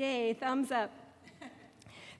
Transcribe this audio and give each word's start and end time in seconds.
Yay, 0.00 0.32
thumbs 0.32 0.70
up. 0.70 0.90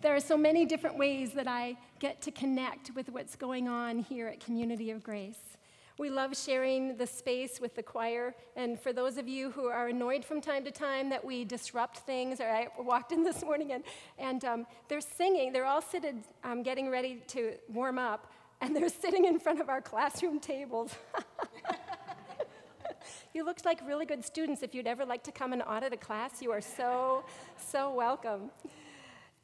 There 0.02 0.14
are 0.14 0.20
so 0.20 0.36
many 0.36 0.66
different 0.66 0.98
ways 0.98 1.32
that 1.32 1.48
I 1.48 1.78
get 1.98 2.20
to 2.20 2.30
connect 2.30 2.90
with 2.94 3.08
what's 3.08 3.36
going 3.36 3.68
on 3.68 4.00
here 4.00 4.28
at 4.28 4.38
Community 4.38 4.90
of 4.90 5.02
Grace. 5.02 5.56
We 5.96 6.10
love 6.10 6.36
sharing 6.36 6.98
the 6.98 7.06
space 7.06 7.58
with 7.58 7.74
the 7.74 7.82
choir. 7.82 8.34
And 8.54 8.78
for 8.78 8.92
those 8.92 9.16
of 9.16 9.28
you 9.28 9.50
who 9.52 9.68
are 9.68 9.88
annoyed 9.88 10.26
from 10.26 10.42
time 10.42 10.62
to 10.64 10.70
time 10.70 11.08
that 11.08 11.24
we 11.24 11.46
disrupt 11.46 12.00
things, 12.00 12.38
or 12.38 12.50
I 12.50 12.68
walked 12.78 13.12
in 13.12 13.24
this 13.24 13.42
morning 13.42 13.72
and, 13.72 13.82
and 14.18 14.44
um, 14.44 14.66
they're 14.88 15.00
singing, 15.00 15.50
they're 15.50 15.64
all 15.64 15.80
seated 15.80 16.16
um, 16.44 16.62
getting 16.62 16.90
ready 16.90 17.22
to 17.28 17.54
warm 17.72 17.98
up, 17.98 18.30
and 18.60 18.76
they're 18.76 18.88
sitting 19.00 19.24
in 19.24 19.40
front 19.40 19.58
of 19.58 19.70
our 19.70 19.80
classroom 19.80 20.38
tables. 20.38 20.94
you 23.40 23.46
looked 23.46 23.64
like 23.64 23.80
really 23.86 24.04
good 24.04 24.22
students. 24.22 24.62
If 24.62 24.74
you'd 24.74 24.86
ever 24.86 25.06
like 25.06 25.24
to 25.24 25.32
come 25.32 25.54
and 25.54 25.62
audit 25.62 25.94
a 25.94 25.96
class, 25.96 26.42
you 26.42 26.52
are 26.52 26.60
so, 26.60 27.24
so 27.56 27.90
welcome. 27.90 28.50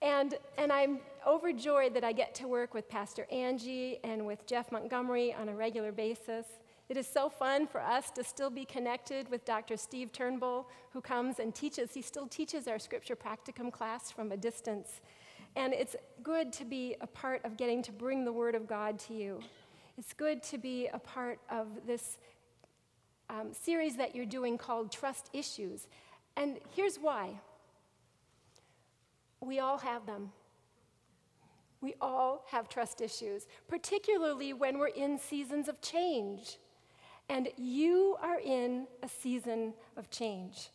And, 0.03 0.35
and 0.59 0.71
I'm 0.71 0.99
overjoyed 1.27 1.95
that 1.95 2.05
I 2.05 2.13
get 2.13 2.35
to 2.35 2.47
work 2.47 2.75
with 2.75 2.91
Pastor 2.91 3.27
Angie 3.33 3.99
and 4.05 4.27
with 4.27 4.47
Jeff 4.47 4.71
Montgomery 4.71 5.33
on 5.33 5.49
a 5.49 5.55
regular 5.55 5.93
basis. 5.93 6.45
It 6.91 6.99
is 6.99 7.07
so 7.07 7.31
fun 7.31 7.67
for 7.67 7.81
us 7.81 8.11
to 8.11 8.23
still 8.23 8.51
be 8.51 8.67
connected 8.67 9.31
with 9.31 9.47
Dr. 9.47 9.79
Steve 9.79 10.13
Turnbull, 10.13 10.69
who 10.93 11.01
comes 11.01 11.39
and 11.39 11.55
teaches. 11.55 11.95
He 11.95 12.03
still 12.03 12.27
teaches 12.27 12.69
our 12.69 12.79
scripture 12.79 13.17
practicum 13.17 13.73
class 13.73 14.11
from 14.11 14.31
a 14.31 14.37
distance. 14.37 15.01
And 15.57 15.73
it's 15.73 15.97
good 16.23 16.53
to 16.53 16.67
be 16.67 16.97
a 17.01 17.07
part 17.07 17.43
of 17.47 17.57
getting 17.57 17.83
to 17.85 17.93
bring 17.93 18.27
the 18.27 18.33
Word 18.33 18.55
of 18.55 18.67
God 18.67 18.99
to 19.07 19.15
you. 19.15 19.41
It's 19.97 20.13
good 20.13 20.43
to 20.43 20.59
be 20.59 20.89
a 20.89 20.99
part 20.99 21.39
of 21.49 21.69
this 21.87 22.19
um, 23.29 23.53
series 23.53 23.97
that 23.97 24.15
you're 24.15 24.27
doing 24.27 24.59
called 24.59 24.93
Trust 24.93 25.31
Issues. 25.33 25.87
And 26.37 26.59
here's 26.75 26.97
why 26.97 27.41
we 29.41 29.59
all 29.59 29.79
have 29.79 30.07
them. 30.07 30.33
We 31.81 31.95
all 32.01 32.45
have 32.51 32.69
trust 32.69 33.01
issues, 33.01 33.47
particularly 33.69 34.53
when 34.53 34.79
we're 34.79 34.89
in 34.89 35.19
seasons 35.19 35.69
of 35.69 35.81
change. 35.81 36.59
And 37.29 37.49
you 37.57 38.17
are 38.23 38.41
in 38.41 38.87
a 39.03 39.09
season 39.09 39.75
of 39.97 40.11
change. 40.11 40.71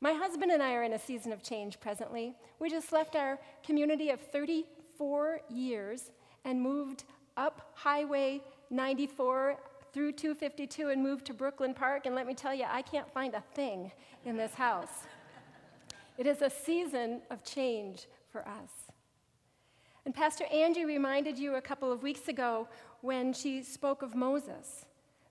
My 0.00 0.12
husband 0.12 0.50
and 0.50 0.62
I 0.62 0.74
are 0.74 0.82
in 0.82 0.92
a 0.92 0.98
season 0.98 1.32
of 1.32 1.42
change 1.42 1.80
presently. 1.80 2.34
We 2.58 2.70
just 2.70 2.92
left 2.92 3.16
our 3.16 3.38
community 3.64 4.10
of 4.10 4.20
34 4.20 5.40
years 5.48 6.10
and 6.44 6.60
moved 6.60 7.04
up 7.36 7.72
Highway 7.74 8.42
94 8.70 9.56
through 9.94 10.10
252 10.10 10.88
and 10.88 11.00
moved 11.00 11.24
to 11.26 11.32
Brooklyn 11.32 11.72
Park. 11.72 12.06
And 12.06 12.16
let 12.16 12.26
me 12.26 12.34
tell 12.34 12.52
you, 12.52 12.64
I 12.68 12.82
can't 12.82 13.08
find 13.08 13.32
a 13.32 13.42
thing 13.54 13.92
in 14.24 14.36
this 14.36 14.52
house. 14.52 15.04
It 16.18 16.26
is 16.26 16.42
a 16.42 16.50
season 16.50 17.22
of 17.30 17.44
change 17.44 18.08
for 18.30 18.40
us. 18.40 18.70
And 20.04 20.12
Pastor 20.12 20.46
Angie 20.52 20.84
reminded 20.84 21.38
you 21.38 21.54
a 21.54 21.60
couple 21.60 21.92
of 21.92 22.02
weeks 22.02 22.26
ago 22.26 22.66
when 23.02 23.32
she 23.32 23.62
spoke 23.62 24.02
of 24.02 24.16
Moses 24.16 24.84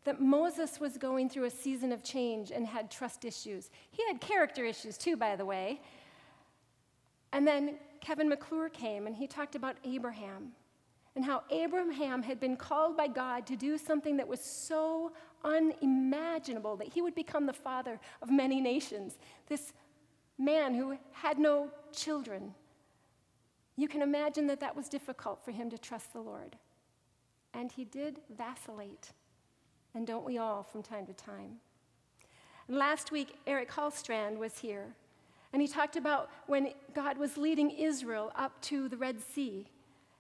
that 0.06 0.22
Moses 0.22 0.80
was 0.80 0.98
going 0.98 1.30
through 1.30 1.46
a 1.46 1.50
season 1.50 1.92
of 1.92 2.04
change 2.04 2.52
and 2.52 2.66
had 2.66 2.90
trust 2.92 3.24
issues. 3.26 3.70
He 3.92 4.04
had 4.08 4.20
character 4.20 4.66
issues 4.66 4.98
too, 4.98 5.16
by 5.16 5.36
the 5.36 5.46
way. 5.46 5.82
And 7.32 7.48
then 7.48 7.76
Kevin 8.02 8.30
McClure 8.30 8.70
came 8.70 9.08
and 9.08 9.16
he 9.16 9.28
talked 9.28 9.56
about 9.56 9.76
Abraham 9.86 10.52
and 11.16 11.24
how 11.24 11.44
Abraham 11.52 12.24
had 12.24 12.40
been 12.40 12.56
called 12.56 12.98
by 12.98 13.08
God 13.08 13.46
to 13.48 13.56
do 13.56 13.78
something 13.78 14.18
that 14.18 14.28
was 14.28 14.42
so 14.42 15.12
unimaginable 15.44 16.76
that 16.78 16.88
he 16.88 17.02
would 17.02 17.16
become 17.16 17.46
the 17.46 17.54
father 17.54 18.00
of 18.22 18.32
many 18.32 18.60
nations. 18.60 19.18
This 19.48 19.74
man 20.38 20.74
who 20.74 20.98
had 21.12 21.38
no 21.38 21.70
children. 21.94 22.54
You 23.76 23.88
can 23.88 24.02
imagine 24.02 24.48
that 24.48 24.60
that 24.60 24.76
was 24.76 24.90
difficult 24.90 25.44
for 25.44 25.52
him 25.52 25.70
to 25.70 25.78
trust 25.78 26.14
the 26.14 26.22
Lord. 26.22 26.58
And 27.54 27.72
he 27.72 27.86
did 27.86 28.20
vacillate. 28.36 29.12
And 29.94 30.08
don't 30.08 30.26
we 30.26 30.38
all 30.38 30.64
from 30.64 30.82
time 30.82 31.06
to 31.06 31.14
time? 31.14 31.58
And 32.68 32.78
last 32.78 33.12
week, 33.12 33.36
Eric 33.46 33.72
Hallstrand 33.72 34.38
was 34.38 34.58
here. 34.58 34.96
And 35.52 35.62
he 35.62 35.68
talked 35.68 35.96
about 35.96 36.32
when 36.48 36.74
God 36.96 37.18
was 37.18 37.38
leading 37.38 37.70
Israel 37.70 38.32
up 38.36 38.60
to 38.64 38.90
the 38.90 38.98
Red 38.98 39.22
Sea. 39.22 39.68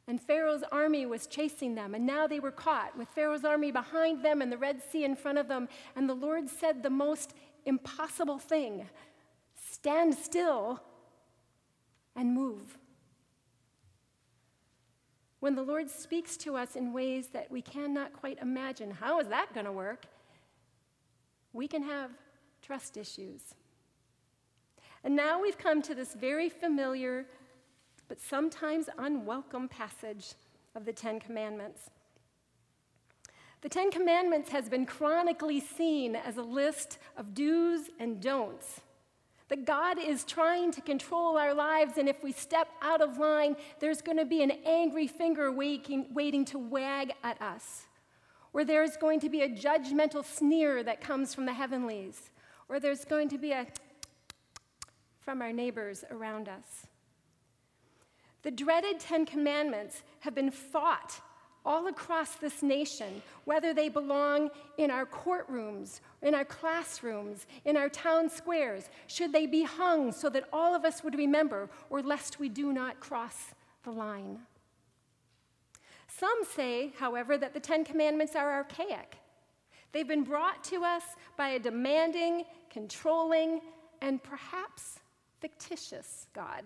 And 0.08 0.22
Pharaoh's 0.22 0.64
army 0.72 1.06
was 1.06 1.28
chasing 1.28 1.76
them. 1.76 1.96
And 1.96 2.06
now 2.06 2.28
they 2.28 2.40
were 2.40 2.52
caught 2.52 2.98
with 2.98 3.08
Pharaoh's 3.10 3.46
army 3.46 3.72
behind 3.72 4.24
them 4.24 4.42
and 4.42 4.52
the 4.52 4.58
Red 4.58 4.82
Sea 4.92 5.06
in 5.06 5.16
front 5.16 5.38
of 5.38 5.48
them. 5.48 5.70
And 5.96 6.10
the 6.10 6.14
Lord 6.14 6.50
said 6.50 6.84
the 6.84 6.90
most 6.90 7.34
impossible 7.66 8.40
thing 8.40 8.90
stand 9.72 10.14
still 10.16 10.82
and 12.16 12.34
move. 12.34 12.78
When 15.40 15.56
the 15.56 15.64
Lord 15.64 15.90
speaks 15.90 16.38
to 16.38 16.56
us 16.56 16.76
in 16.76 16.94
ways 16.94 17.28
that 17.30 17.52
we 17.52 17.62
cannot 17.62 18.14
quite 18.14 18.40
imagine, 18.42 18.92
how 18.92 19.20
is 19.20 19.28
that 19.28 19.54
going 19.54 19.66
to 19.66 19.72
work? 19.72 20.06
We 21.52 21.68
can 21.68 21.84
have 21.84 22.12
trust 22.62 22.98
issues. 22.98 23.42
And 25.04 25.16
now 25.16 25.42
we've 25.42 25.58
come 25.58 25.82
to 25.82 25.96
this 25.96 26.14
very 26.14 26.48
familiar 26.48 27.26
but 28.14 28.22
sometimes 28.22 28.90
unwelcome 29.00 29.68
passage 29.68 30.36
of 30.76 30.86
the 30.86 30.94
Ten 30.94 31.20
Commandments. 31.20 31.90
The 33.62 33.70
Ten 33.70 33.90
Commandments 33.90 34.52
has 34.52 34.70
been 34.70 34.86
chronically 34.86 35.60
seen 35.60 36.16
as 36.16 36.38
a 36.38 36.44
list 36.44 37.00
of 37.18 37.34
do's 37.34 37.90
and 38.00 38.22
don'ts 38.22 38.82
that 39.48 39.66
God 39.66 39.98
is 39.98 40.24
trying 40.26 40.72
to 40.74 40.82
control 40.82 41.40
our 41.40 41.56
lives, 41.56 41.98
and 41.98 42.08
if 42.08 42.24
we 42.24 42.32
step 42.32 42.68
out 42.84 43.02
of 43.02 43.18
line, 43.18 43.56
there's 43.80 44.04
going 44.04 44.20
to 44.20 44.26
be 44.26 44.44
an 44.44 44.52
angry 44.64 45.08
finger 45.08 45.52
waiting, 45.52 46.06
waiting 46.14 46.46
to 46.46 46.60
wag 46.60 47.14
at 47.24 47.42
us. 47.42 47.88
Or 48.54 48.64
there's 48.64 48.96
going 48.96 49.22
to 49.22 49.30
be 49.30 49.42
a 49.42 49.50
judgmental 49.50 50.24
sneer 50.24 50.84
that 50.84 51.02
comes 51.02 51.34
from 51.34 51.48
the 51.48 51.54
heavenlies. 51.54 52.30
Or 52.70 52.80
there's 52.80 53.06
going 53.06 53.30
to 53.30 53.40
be 53.40 53.54
a 53.54 53.66
from 55.20 55.42
our 55.42 55.52
neighbors 55.52 56.04
around 56.12 56.48
us. 56.48 56.86
The 58.44 58.52
dreaded 58.52 59.00
Ten 59.00 59.26
Commandments 59.26 60.04
have 60.20 60.36
been 60.36 60.52
fought 60.52 61.20
all 61.66 61.88
across 61.88 62.36
this 62.36 62.62
nation, 62.62 63.22
whether 63.46 63.74
they 63.74 63.88
belong 63.88 64.50
in 64.78 64.92
our 64.92 65.06
courtrooms, 65.06 66.02
in 66.22 66.36
our 66.36 66.44
classrooms, 66.44 67.46
in 67.64 67.78
our 67.78 67.88
town 67.88 68.30
squares, 68.30 68.90
should 69.08 69.32
they 69.32 69.46
be 69.46 69.64
hung 69.64 70.12
so 70.12 70.30
that 70.30 70.50
all 70.52 70.76
of 70.76 70.84
us 70.84 71.04
would 71.04 71.16
remember, 71.16 71.70
or 71.90 72.02
lest 72.02 72.40
we 72.40 72.50
do 72.50 72.74
not 72.74 73.00
cross 73.00 73.54
the 73.84 73.92
line. 73.92 74.40
Some 76.08 76.44
say, 76.54 76.92
however, 77.00 77.38
that 77.38 77.54
the 77.54 77.60
Ten 77.62 77.86
Commandments 77.86 78.36
are 78.36 78.52
archaic. 78.52 79.18
They've 79.94 80.08
been 80.08 80.24
brought 80.24 80.64
to 80.66 80.84
us 80.84 81.04
by 81.38 81.50
a 81.50 81.60
demanding, 81.60 82.44
controlling, 82.70 83.62
and 84.02 84.22
perhaps 84.22 85.00
fictitious 85.40 86.28
God. 86.34 86.64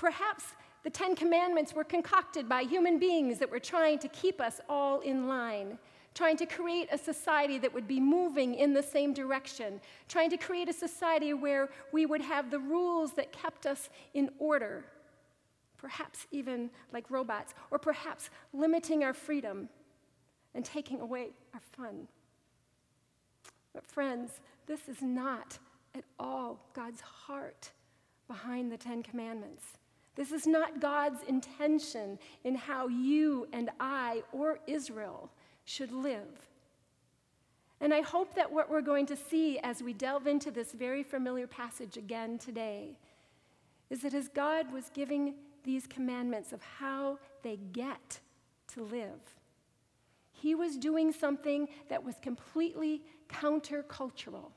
Perhaps 0.00 0.44
the 0.82 0.88
Ten 0.88 1.14
Commandments 1.14 1.74
were 1.74 1.84
concocted 1.84 2.48
by 2.48 2.62
human 2.62 2.98
beings 2.98 3.38
that 3.38 3.50
were 3.50 3.60
trying 3.60 3.98
to 3.98 4.08
keep 4.08 4.40
us 4.40 4.58
all 4.66 5.00
in 5.00 5.28
line, 5.28 5.78
trying 6.14 6.38
to 6.38 6.46
create 6.46 6.88
a 6.90 6.96
society 6.96 7.58
that 7.58 7.74
would 7.74 7.86
be 7.86 8.00
moving 8.00 8.54
in 8.54 8.72
the 8.72 8.82
same 8.82 9.12
direction, 9.12 9.78
trying 10.08 10.30
to 10.30 10.38
create 10.38 10.70
a 10.70 10.72
society 10.72 11.34
where 11.34 11.68
we 11.92 12.06
would 12.06 12.22
have 12.22 12.50
the 12.50 12.58
rules 12.58 13.12
that 13.12 13.30
kept 13.30 13.66
us 13.66 13.90
in 14.14 14.30
order, 14.38 14.86
perhaps 15.76 16.26
even 16.30 16.70
like 16.94 17.10
robots, 17.10 17.52
or 17.70 17.78
perhaps 17.78 18.30
limiting 18.54 19.04
our 19.04 19.12
freedom 19.12 19.68
and 20.54 20.64
taking 20.64 21.00
away 21.00 21.28
our 21.52 21.60
fun. 21.60 22.08
But, 23.74 23.84
friends, 23.84 24.40
this 24.66 24.88
is 24.88 25.02
not 25.02 25.58
at 25.94 26.04
all 26.18 26.58
God's 26.72 27.02
heart 27.02 27.72
behind 28.26 28.72
the 28.72 28.78
Ten 28.78 29.02
Commandments. 29.02 29.76
This 30.16 30.32
is 30.32 30.46
not 30.46 30.80
God's 30.80 31.22
intention 31.28 32.18
in 32.44 32.54
how 32.54 32.88
you 32.88 33.46
and 33.52 33.70
I 33.78 34.22
or 34.32 34.58
Israel 34.66 35.30
should 35.64 35.92
live. 35.92 36.48
And 37.80 37.94
I 37.94 38.02
hope 38.02 38.34
that 38.34 38.52
what 38.52 38.70
we're 38.70 38.82
going 38.82 39.06
to 39.06 39.16
see 39.16 39.58
as 39.60 39.82
we 39.82 39.94
delve 39.94 40.26
into 40.26 40.50
this 40.50 40.72
very 40.72 41.02
familiar 41.02 41.46
passage 41.46 41.96
again 41.96 42.38
today 42.38 42.98
is 43.88 44.02
that 44.02 44.12
as 44.12 44.28
God 44.28 44.72
was 44.72 44.90
giving 44.92 45.34
these 45.64 45.86
commandments 45.86 46.52
of 46.52 46.62
how 46.62 47.18
they 47.42 47.56
get 47.72 48.20
to 48.74 48.82
live, 48.82 49.20
He 50.32 50.54
was 50.54 50.76
doing 50.76 51.12
something 51.12 51.68
that 51.88 52.04
was 52.04 52.16
completely 52.20 53.02
countercultural. 53.28 54.52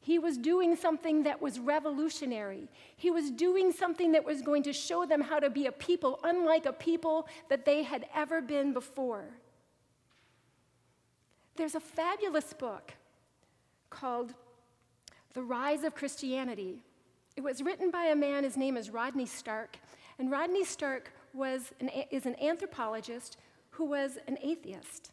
He 0.00 0.18
was 0.18 0.38
doing 0.38 0.76
something 0.76 1.24
that 1.24 1.42
was 1.42 1.58
revolutionary. 1.58 2.68
He 2.96 3.10
was 3.10 3.30
doing 3.30 3.70
something 3.70 4.12
that 4.12 4.24
was 4.24 4.40
going 4.40 4.62
to 4.62 4.72
show 4.72 5.04
them 5.04 5.20
how 5.20 5.38
to 5.38 5.50
be 5.50 5.66
a 5.66 5.72
people 5.72 6.18
unlike 6.24 6.64
a 6.64 6.72
people 6.72 7.28
that 7.50 7.66
they 7.66 7.82
had 7.82 8.06
ever 8.14 8.40
been 8.40 8.72
before. 8.72 9.26
There's 11.56 11.74
a 11.74 11.80
fabulous 11.80 12.54
book 12.54 12.94
called 13.90 14.32
The 15.34 15.42
Rise 15.42 15.84
of 15.84 15.94
Christianity. 15.94 16.80
It 17.36 17.42
was 17.42 17.62
written 17.62 17.90
by 17.90 18.04
a 18.04 18.16
man, 18.16 18.44
his 18.44 18.56
name 18.56 18.78
is 18.78 18.88
Rodney 18.88 19.26
Stark. 19.26 19.76
And 20.18 20.30
Rodney 20.30 20.64
Stark 20.64 21.12
was 21.34 21.72
an, 21.80 21.90
is 22.10 22.24
an 22.24 22.36
anthropologist 22.40 23.36
who 23.70 23.84
was 23.84 24.18
an 24.26 24.38
atheist. 24.42 25.10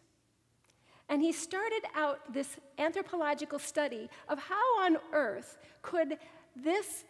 And 1.10 1.22
he 1.22 1.32
started 1.32 1.84
out 1.96 2.34
this 2.34 2.58
anthropological 2.78 3.60
study 3.60 4.10
of 4.28 4.40
how 4.40 4.82
on 4.82 4.98
earth 5.14 5.58
could 5.82 6.18
this 6.56 7.06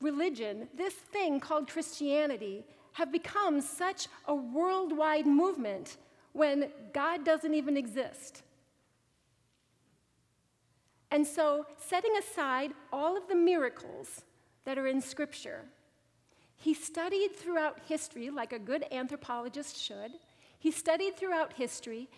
religion, 0.00 0.68
this 0.74 0.94
thing 0.94 1.38
called 1.38 1.68
Christianity, 1.68 2.64
have 2.94 3.12
become 3.12 3.60
such 3.60 4.08
a 4.26 4.34
worldwide 4.34 5.26
movement 5.26 5.96
when 6.32 6.70
God 6.92 7.24
doesn't 7.24 7.54
even 7.54 7.76
exist. 7.76 8.42
And 11.10 11.26
so, 11.26 11.66
setting 11.76 12.16
aside 12.16 12.72
all 12.92 13.16
of 13.16 13.28
the 13.28 13.34
miracles 13.34 14.22
that 14.64 14.78
are 14.78 14.86
in 14.86 15.00
Scripture, 15.00 15.66
he 16.56 16.74
studied 16.74 17.36
throughout 17.36 17.80
history, 17.86 18.30
like 18.30 18.52
a 18.52 18.58
good 18.58 18.86
anthropologist 18.90 19.76
should. 19.76 20.12
He 20.58 20.70
studied 20.70 21.16
throughout 21.16 21.52
history 21.52 22.08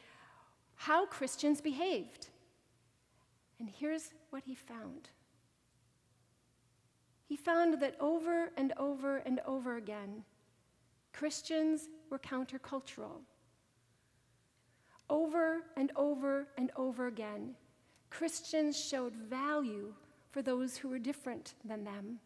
how 0.77 1.07
Christians 1.07 1.61
behaved. 1.61 2.29
And 3.59 3.69
here's 3.69 4.11
what 4.31 4.43
he 4.45 4.55
found 4.55 5.09
he 7.27 7.37
found 7.37 7.81
that 7.81 7.97
over 8.01 8.51
and 8.57 8.73
over 8.77 9.17
and 9.17 9.41
over 9.47 9.77
again, 9.77 10.25
Christians 11.13 11.89
were 12.11 12.19
countercultural. 12.19 13.23
Over 15.09 15.63
and 15.77 15.91
over 15.97 16.47
and 16.57 16.71
over 16.77 17.07
again, 17.07 17.55
Christians 18.11 18.79
showed 18.79 19.15
value 19.15 19.95
for 20.31 20.43
those 20.43 20.77
who 20.77 20.89
were 20.89 20.99
different 20.99 21.55
than 21.65 21.85
them. 21.85 22.21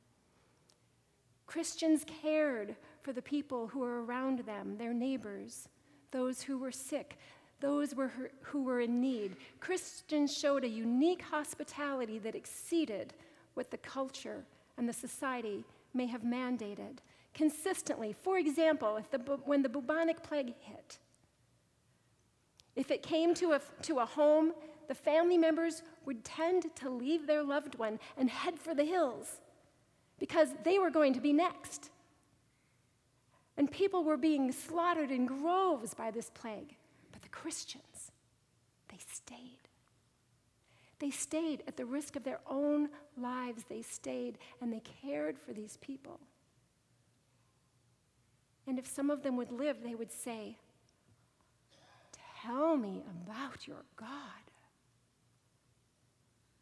Christians 1.46 2.04
cared 2.22 2.76
for 3.02 3.12
the 3.12 3.22
people 3.22 3.68
who 3.68 3.78
were 3.80 4.04
around 4.04 4.40
them, 4.40 4.76
their 4.76 4.92
neighbors, 4.92 5.68
those 6.10 6.42
who 6.42 6.58
were 6.58 6.72
sick, 6.72 7.18
those 7.60 7.94
were 7.94 8.10
who 8.42 8.62
were 8.62 8.80
in 8.80 9.00
need. 9.00 9.36
Christians 9.60 10.36
showed 10.36 10.64
a 10.64 10.68
unique 10.68 11.22
hospitality 11.22 12.18
that 12.20 12.34
exceeded 12.34 13.14
what 13.54 13.70
the 13.70 13.78
culture 13.78 14.44
and 14.76 14.88
the 14.88 14.92
society 14.92 15.64
may 15.92 16.06
have 16.06 16.22
mandated. 16.22 16.98
Consistently, 17.34 18.12
for 18.12 18.38
example, 18.38 18.96
if 18.96 19.10
the, 19.10 19.18
when 19.44 19.62
the 19.62 19.68
bubonic 19.68 20.22
plague 20.22 20.54
hit, 20.60 20.98
if 22.76 22.90
it 22.90 23.02
came 23.02 23.34
to 23.34 23.52
a, 23.52 23.60
to 23.82 23.98
a 23.98 24.06
home, 24.06 24.52
the 24.86 24.94
family 24.94 25.36
members 25.36 25.82
would 26.06 26.24
tend 26.24 26.74
to 26.76 26.88
leave 26.88 27.26
their 27.26 27.42
loved 27.42 27.76
one 27.76 27.98
and 28.16 28.30
head 28.30 28.58
for 28.58 28.74
the 28.74 28.84
hills 28.84 29.40
because 30.18 30.48
they 30.64 30.78
were 30.78 30.90
going 30.90 31.12
to 31.14 31.20
be 31.20 31.32
next. 31.32 31.90
And 33.56 33.70
people 33.70 34.04
were 34.04 34.16
being 34.16 34.52
slaughtered 34.52 35.10
in 35.10 35.26
groves 35.26 35.92
by 35.92 36.10
this 36.12 36.30
plague. 36.30 36.76
The 37.28 37.36
Christians, 37.36 38.10
they 38.88 38.98
stayed. 39.12 39.68
They 40.98 41.10
stayed 41.10 41.62
at 41.66 41.76
the 41.76 41.84
risk 41.84 42.16
of 42.16 42.24
their 42.24 42.40
own 42.48 42.88
lives. 43.16 43.64
They 43.68 43.82
stayed 43.82 44.38
and 44.60 44.72
they 44.72 44.82
cared 45.02 45.38
for 45.38 45.52
these 45.52 45.76
people. 45.78 46.20
And 48.66 48.78
if 48.78 48.86
some 48.86 49.10
of 49.10 49.22
them 49.22 49.36
would 49.36 49.52
live, 49.52 49.82
they 49.82 49.94
would 49.94 50.12
say, 50.12 50.56
Tell 52.42 52.76
me 52.76 53.02
about 53.26 53.66
your 53.66 53.84
God. 53.96 54.08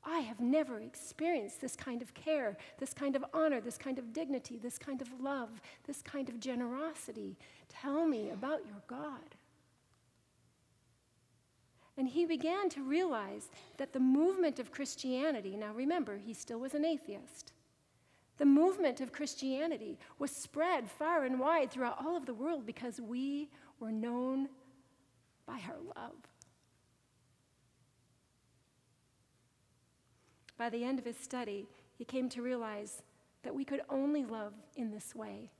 I 0.04 0.20
have 0.20 0.40
never 0.40 0.80
experienced 0.80 1.60
this 1.60 1.74
kind 1.74 2.00
of 2.00 2.14
care, 2.14 2.56
this 2.78 2.94
kind 2.94 3.16
of 3.16 3.24
honor, 3.34 3.60
this 3.60 3.76
kind 3.76 3.98
of 3.98 4.12
dignity, 4.12 4.56
this 4.56 4.78
kind 4.78 5.02
of 5.02 5.08
love, 5.20 5.60
this 5.86 6.00
kind 6.00 6.28
of 6.28 6.38
generosity. 6.38 7.36
Tell 7.68 8.06
me 8.06 8.30
about 8.30 8.60
your 8.66 8.82
God. 8.86 9.34
And 11.98 12.08
he 12.08 12.26
began 12.26 12.68
to 12.70 12.82
realize 12.82 13.50
that 13.78 13.92
the 13.92 14.00
movement 14.00 14.58
of 14.58 14.70
Christianity, 14.70 15.56
now 15.56 15.72
remember, 15.72 16.18
he 16.18 16.34
still 16.34 16.60
was 16.60 16.74
an 16.74 16.84
atheist, 16.84 17.52
the 18.38 18.44
movement 18.44 19.00
of 19.00 19.12
Christianity 19.12 19.98
was 20.18 20.30
spread 20.30 20.90
far 20.90 21.24
and 21.24 21.40
wide 21.40 21.70
throughout 21.70 22.04
all 22.04 22.16
of 22.16 22.26
the 22.26 22.34
world 22.34 22.66
because 22.66 23.00
we 23.00 23.48
were 23.80 23.92
known 23.92 24.48
by 25.46 25.60
our 25.68 25.78
love. 25.96 26.16
By 30.58 30.70
the 30.70 30.84
end 30.84 30.98
of 30.98 31.04
his 31.04 31.16
study, 31.16 31.66
he 31.96 32.04
came 32.04 32.28
to 32.30 32.42
realize 32.42 33.02
that 33.42 33.54
we 33.54 33.64
could 33.64 33.82
only 33.88 34.24
love 34.24 34.52
in 34.74 34.90
this 34.90 35.14
way 35.14 35.50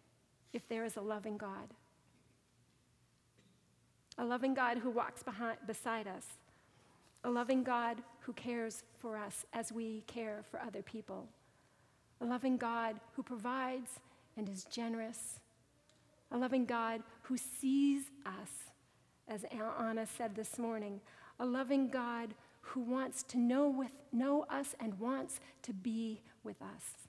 if 0.53 0.69
there 0.69 0.85
is 0.85 0.97
a 0.97 1.03
loving 1.03 1.37
God. 1.37 1.73
A 4.19 4.25
loving 4.25 4.55
God 4.55 4.79
who 4.79 4.91
walks 4.91 5.23
behind, 5.23 5.59
beside 5.67 6.07
us. 6.07 6.25
A 7.25 7.31
loving 7.31 7.63
God 7.63 7.99
who 8.21 8.33
cares 8.33 8.83
for 8.99 9.17
us 9.17 9.45
as 9.53 9.73
we 9.73 10.03
care 10.07 10.45
for 10.51 10.61
other 10.61 10.83
people. 10.83 11.29
A 12.21 12.25
loving 12.25 12.57
God 12.57 13.01
who 13.15 13.23
provides 13.23 14.01
and 14.37 14.49
is 14.49 14.65
generous. 14.65 15.41
A 16.31 16.39
loving 16.39 16.65
God 16.65 17.03
who 17.23 17.37
sees 17.37 18.05
us, 18.25 18.71
as 19.29 19.45
Anna 19.53 20.07
said 20.07 20.35
this 20.35 20.59
morning. 20.59 21.01
A 21.39 21.45
loving 21.45 21.89
God 21.89 22.35
who 22.61 22.81
wants 22.81 23.23
to 23.25 23.39
know, 23.39 23.69
with, 23.69 23.93
know 24.13 24.47
us 24.51 24.75
and 24.81 24.99
wants 24.99 25.41
to 25.63 25.73
be 25.73 26.21
with 26.43 26.61
us. 26.63 27.07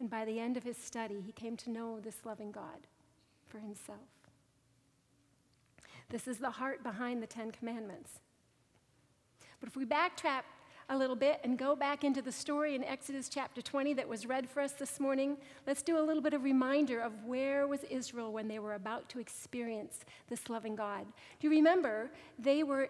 And 0.00 0.08
by 0.08 0.24
the 0.24 0.38
end 0.38 0.56
of 0.56 0.64
his 0.64 0.76
study, 0.76 1.20
he 1.20 1.32
came 1.32 1.56
to 1.58 1.70
know 1.70 2.00
this 2.00 2.24
loving 2.24 2.52
God 2.52 2.86
for 3.48 3.58
himself. 3.58 3.98
This 6.10 6.26
is 6.26 6.38
the 6.38 6.50
heart 6.50 6.82
behind 6.82 7.22
the 7.22 7.26
Ten 7.26 7.50
Commandments. 7.50 8.20
But 9.60 9.68
if 9.68 9.76
we 9.76 9.84
backtrack 9.84 10.42
a 10.88 10.96
little 10.96 11.16
bit 11.16 11.40
and 11.44 11.58
go 11.58 11.76
back 11.76 12.02
into 12.02 12.22
the 12.22 12.32
story 12.32 12.74
in 12.74 12.82
Exodus 12.82 13.28
chapter 13.28 13.60
20 13.60 13.92
that 13.94 14.08
was 14.08 14.24
read 14.24 14.48
for 14.48 14.60
us 14.60 14.72
this 14.72 14.98
morning, 14.98 15.36
let's 15.66 15.82
do 15.82 15.98
a 15.98 16.00
little 16.00 16.22
bit 16.22 16.32
of 16.32 16.44
reminder 16.44 17.00
of 17.00 17.24
where 17.24 17.66
was 17.66 17.84
Israel 17.84 18.32
when 18.32 18.48
they 18.48 18.58
were 18.58 18.74
about 18.74 19.08
to 19.10 19.18
experience 19.18 20.00
this 20.28 20.48
loving 20.48 20.74
God. 20.74 21.04
Do 21.40 21.46
you 21.46 21.50
remember 21.50 22.10
they 22.38 22.62
were 22.62 22.88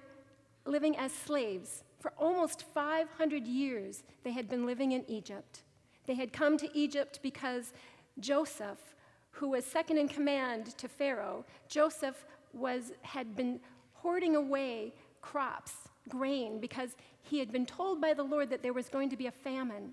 living 0.69 0.97
as 0.97 1.13
slaves. 1.13 1.83
For 1.99 2.13
almost 2.17 2.65
500 2.75 3.47
years, 3.47 4.05
they 4.23 4.33
had 4.33 4.49
been 4.49 4.67
living 4.67 4.93
in 4.93 5.05
Egypt. 5.09 5.63
They 6.07 6.15
had 6.15 6.33
come 6.33 6.57
to 6.59 6.79
Egypt 6.79 7.21
because 7.23 7.73
Joseph, 8.21 8.95
who 9.33 9.51
was 9.51 9.65
second 9.65 9.99
in 9.99 10.09
command 10.09 10.77
to 10.79 10.89
Pharaoh, 10.89 11.45
Joseph 11.69 12.25
was, 12.53 12.93
had 13.03 13.37
been 13.37 13.61
hoarding 13.95 14.37
away 14.37 14.95
crops, 15.21 15.73
grain, 16.09 16.61
because 16.61 16.97
he 17.23 17.39
had 17.39 17.53
been 17.53 17.67
told 17.67 18.01
by 18.01 18.15
the 18.15 18.23
Lord 18.23 18.51
that 18.51 18.63
there 18.63 18.73
was 18.73 18.89
going 18.89 19.11
to 19.11 19.17
be 19.17 19.27
a 19.27 19.33
famine. 19.33 19.93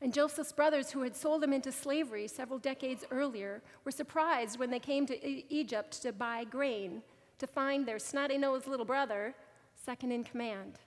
And 0.00 0.14
Joseph's 0.14 0.52
brothers, 0.52 0.90
who 0.90 1.02
had 1.02 1.16
sold 1.16 1.42
him 1.42 1.52
into 1.52 1.72
slavery 1.72 2.28
several 2.28 2.58
decades 2.58 3.04
earlier, 3.10 3.62
were 3.84 3.90
surprised 3.90 4.58
when 4.58 4.70
they 4.70 4.78
came 4.78 5.06
to 5.06 5.28
e- 5.28 5.44
Egypt 5.48 6.02
to 6.02 6.12
buy 6.12 6.44
grain 6.44 7.02
to 7.38 7.46
find 7.46 7.86
their 7.86 7.98
snotty 7.98 8.36
nosed 8.36 8.66
little 8.66 8.84
brother 8.84 9.34
second 9.74 10.12
in 10.12 10.24
command. 10.24 10.78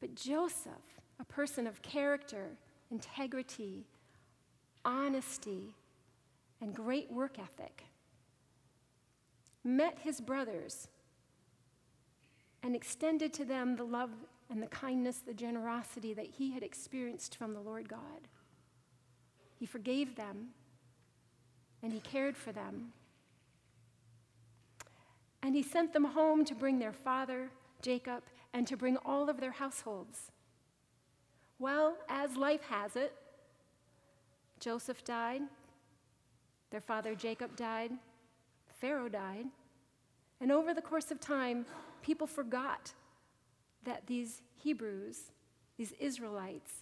But 0.00 0.14
Joseph, 0.14 0.72
a 1.18 1.24
person 1.24 1.66
of 1.66 1.80
character, 1.82 2.50
integrity, 2.90 3.86
honesty, 4.84 5.74
and 6.60 6.74
great 6.74 7.10
work 7.10 7.38
ethic, 7.38 7.84
met 9.66 9.98
his 10.00 10.20
brothers 10.20 10.88
and 12.62 12.74
extended 12.74 13.32
to 13.34 13.44
them 13.44 13.76
the 13.76 13.84
love 13.84 14.10
and 14.50 14.62
the 14.62 14.66
kindness, 14.68 15.18
the 15.18 15.34
generosity 15.34 16.14
that 16.14 16.26
he 16.26 16.52
had 16.52 16.62
experienced 16.62 17.36
from 17.36 17.52
the 17.52 17.60
Lord 17.60 17.88
God. 17.88 18.28
He 19.58 19.66
forgave 19.66 20.16
them 20.16 20.48
and 21.82 21.92
he 21.92 22.00
cared 22.00 22.36
for 22.36 22.52
them 22.52 22.92
and 25.46 25.54
he 25.54 25.62
sent 25.62 25.92
them 25.92 26.04
home 26.04 26.44
to 26.44 26.56
bring 26.56 26.80
their 26.80 26.92
father, 26.92 27.50
Jacob, 27.80 28.24
and 28.52 28.66
to 28.66 28.76
bring 28.76 28.96
all 29.04 29.30
of 29.30 29.40
their 29.40 29.52
households. 29.52 30.32
Well, 31.60 31.96
as 32.08 32.36
life 32.36 32.62
has 32.62 32.96
it, 32.96 33.12
Joseph 34.58 35.04
died, 35.04 35.42
their 36.70 36.80
father 36.80 37.14
Jacob 37.14 37.54
died, 37.54 37.92
Pharaoh 38.80 39.08
died, 39.08 39.46
and 40.40 40.52
over 40.52 40.74
the 40.74 40.82
course 40.82 41.10
of 41.10 41.20
time, 41.20 41.64
people 42.02 42.26
forgot 42.26 42.92
that 43.84 44.06
these 44.06 44.42
Hebrews, 44.56 45.32
these 45.76 45.92
Israelites, 45.98 46.72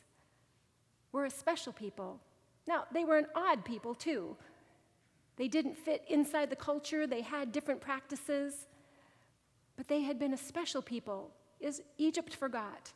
were 1.12 1.24
a 1.24 1.30
special 1.30 1.72
people. 1.72 2.20
Now, 2.66 2.84
they 2.92 3.04
were 3.04 3.18
an 3.18 3.26
odd 3.34 3.64
people 3.64 3.94
too. 3.94 4.36
They 5.36 5.48
didn't 5.48 5.76
fit 5.76 6.04
inside 6.08 6.50
the 6.50 6.56
culture, 6.56 7.06
they 7.06 7.22
had 7.22 7.52
different 7.52 7.80
practices, 7.80 8.66
but 9.76 9.88
they 9.88 10.02
had 10.02 10.18
been 10.18 10.32
a 10.32 10.38
special 10.38 10.82
people. 10.82 11.30
is 11.60 11.82
Egypt 11.98 12.34
forgot. 12.34 12.92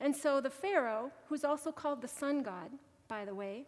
And 0.00 0.14
so 0.14 0.40
the 0.40 0.50
Pharaoh, 0.50 1.10
who's 1.28 1.44
also 1.44 1.72
called 1.72 2.00
the 2.00 2.08
sun 2.08 2.42
god, 2.42 2.70
by 3.08 3.24
the 3.24 3.34
way, 3.34 3.66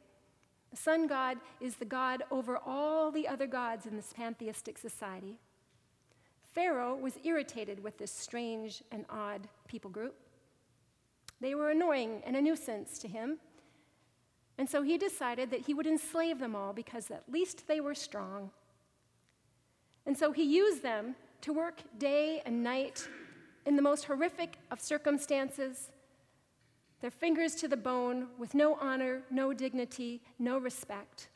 the 0.70 0.76
sun 0.76 1.06
god 1.06 1.38
is 1.60 1.76
the 1.76 1.84
god 1.84 2.22
over 2.30 2.58
all 2.58 3.10
the 3.10 3.26
other 3.26 3.46
gods 3.46 3.86
in 3.86 3.96
this 3.96 4.12
pantheistic 4.12 4.78
society. 4.78 5.38
Pharaoh 6.54 6.96
was 6.96 7.18
irritated 7.24 7.82
with 7.82 7.98
this 7.98 8.12
strange 8.12 8.82
and 8.90 9.04
odd 9.08 9.48
people 9.68 9.90
group. 9.90 10.14
They 11.40 11.54
were 11.54 11.70
annoying 11.70 12.22
and 12.24 12.36
a 12.36 12.42
nuisance 12.42 12.98
to 12.98 13.08
him. 13.08 13.38
And 14.58 14.68
so 14.68 14.82
he 14.82 14.98
decided 14.98 15.50
that 15.50 15.62
he 15.62 15.74
would 15.74 15.86
enslave 15.86 16.38
them 16.38 16.54
all 16.54 16.72
because 16.72 17.10
at 17.10 17.22
least 17.30 17.66
they 17.66 17.80
were 17.80 17.94
strong. 17.94 18.50
And 20.06 20.16
so 20.16 20.32
he 20.32 20.42
used 20.42 20.82
them 20.82 21.14
to 21.42 21.52
work 21.52 21.80
day 21.98 22.42
and 22.44 22.62
night 22.62 23.08
in 23.64 23.76
the 23.76 23.82
most 23.82 24.04
horrific 24.04 24.56
of 24.70 24.80
circumstances, 24.80 25.90
their 27.00 27.10
fingers 27.10 27.54
to 27.56 27.68
the 27.68 27.76
bone, 27.76 28.28
with 28.38 28.54
no 28.54 28.74
honor, 28.74 29.22
no 29.30 29.52
dignity, 29.52 30.22
no 30.38 30.58
respect. 30.58 31.28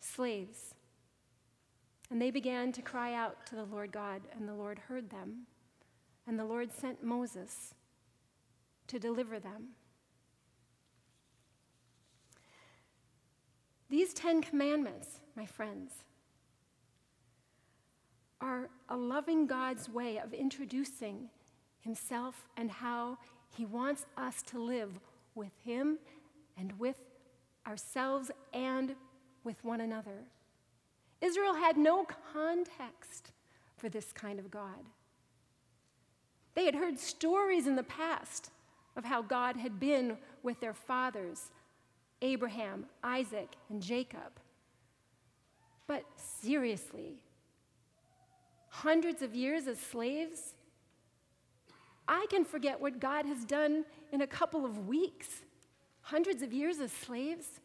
Slaves. 0.00 0.74
And 2.10 2.20
they 2.20 2.30
began 2.30 2.72
to 2.72 2.82
cry 2.82 3.14
out 3.14 3.46
to 3.46 3.54
the 3.54 3.64
Lord 3.64 3.92
God, 3.92 4.22
and 4.36 4.48
the 4.48 4.54
Lord 4.54 4.78
heard 4.88 5.10
them. 5.10 5.46
And 6.26 6.38
the 6.38 6.44
Lord 6.44 6.72
sent 6.72 7.04
Moses 7.04 7.74
to 8.88 8.98
deliver 8.98 9.38
them. 9.38 9.68
These 13.88 14.12
Ten 14.12 14.42
Commandments, 14.42 15.20
my 15.36 15.46
friends, 15.46 15.92
are 18.40 18.68
a 18.88 18.96
loving 18.96 19.46
God's 19.46 19.88
way 19.88 20.18
of 20.18 20.32
introducing 20.34 21.30
Himself 21.80 22.48
and 22.56 22.70
how 22.70 23.18
He 23.56 23.64
wants 23.64 24.06
us 24.16 24.42
to 24.42 24.58
live 24.58 24.98
with 25.34 25.52
Him 25.64 25.98
and 26.56 26.78
with 26.78 26.96
ourselves 27.66 28.30
and 28.52 28.94
with 29.44 29.64
one 29.64 29.80
another. 29.80 30.24
Israel 31.20 31.54
had 31.54 31.76
no 31.76 32.06
context 32.32 33.32
for 33.76 33.88
this 33.88 34.12
kind 34.12 34.38
of 34.38 34.50
God. 34.50 34.84
They 36.54 36.64
had 36.64 36.74
heard 36.74 36.98
stories 36.98 37.66
in 37.66 37.76
the 37.76 37.82
past 37.82 38.50
of 38.96 39.04
how 39.04 39.22
God 39.22 39.56
had 39.56 39.78
been 39.78 40.16
with 40.42 40.60
their 40.60 40.74
fathers, 40.74 41.50
Abraham, 42.20 42.86
Isaac, 43.02 43.54
and 43.70 43.80
Jacob. 43.80 44.40
But 45.86 46.04
seriously, 46.16 47.22
hundreds 48.68 49.22
of 49.22 49.34
years 49.34 49.66
as 49.66 49.78
slaves, 49.78 50.54
I 52.08 52.26
can 52.30 52.44
forget 52.44 52.80
what 52.80 52.98
God 52.98 53.26
has 53.26 53.44
done 53.44 53.84
in 54.12 54.22
a 54.22 54.26
couple 54.26 54.64
of 54.64 54.88
weeks. 54.88 55.28
Hundreds 56.00 56.42
of 56.42 56.52
years 56.52 56.80
as 56.80 56.90
slaves, 56.90 57.60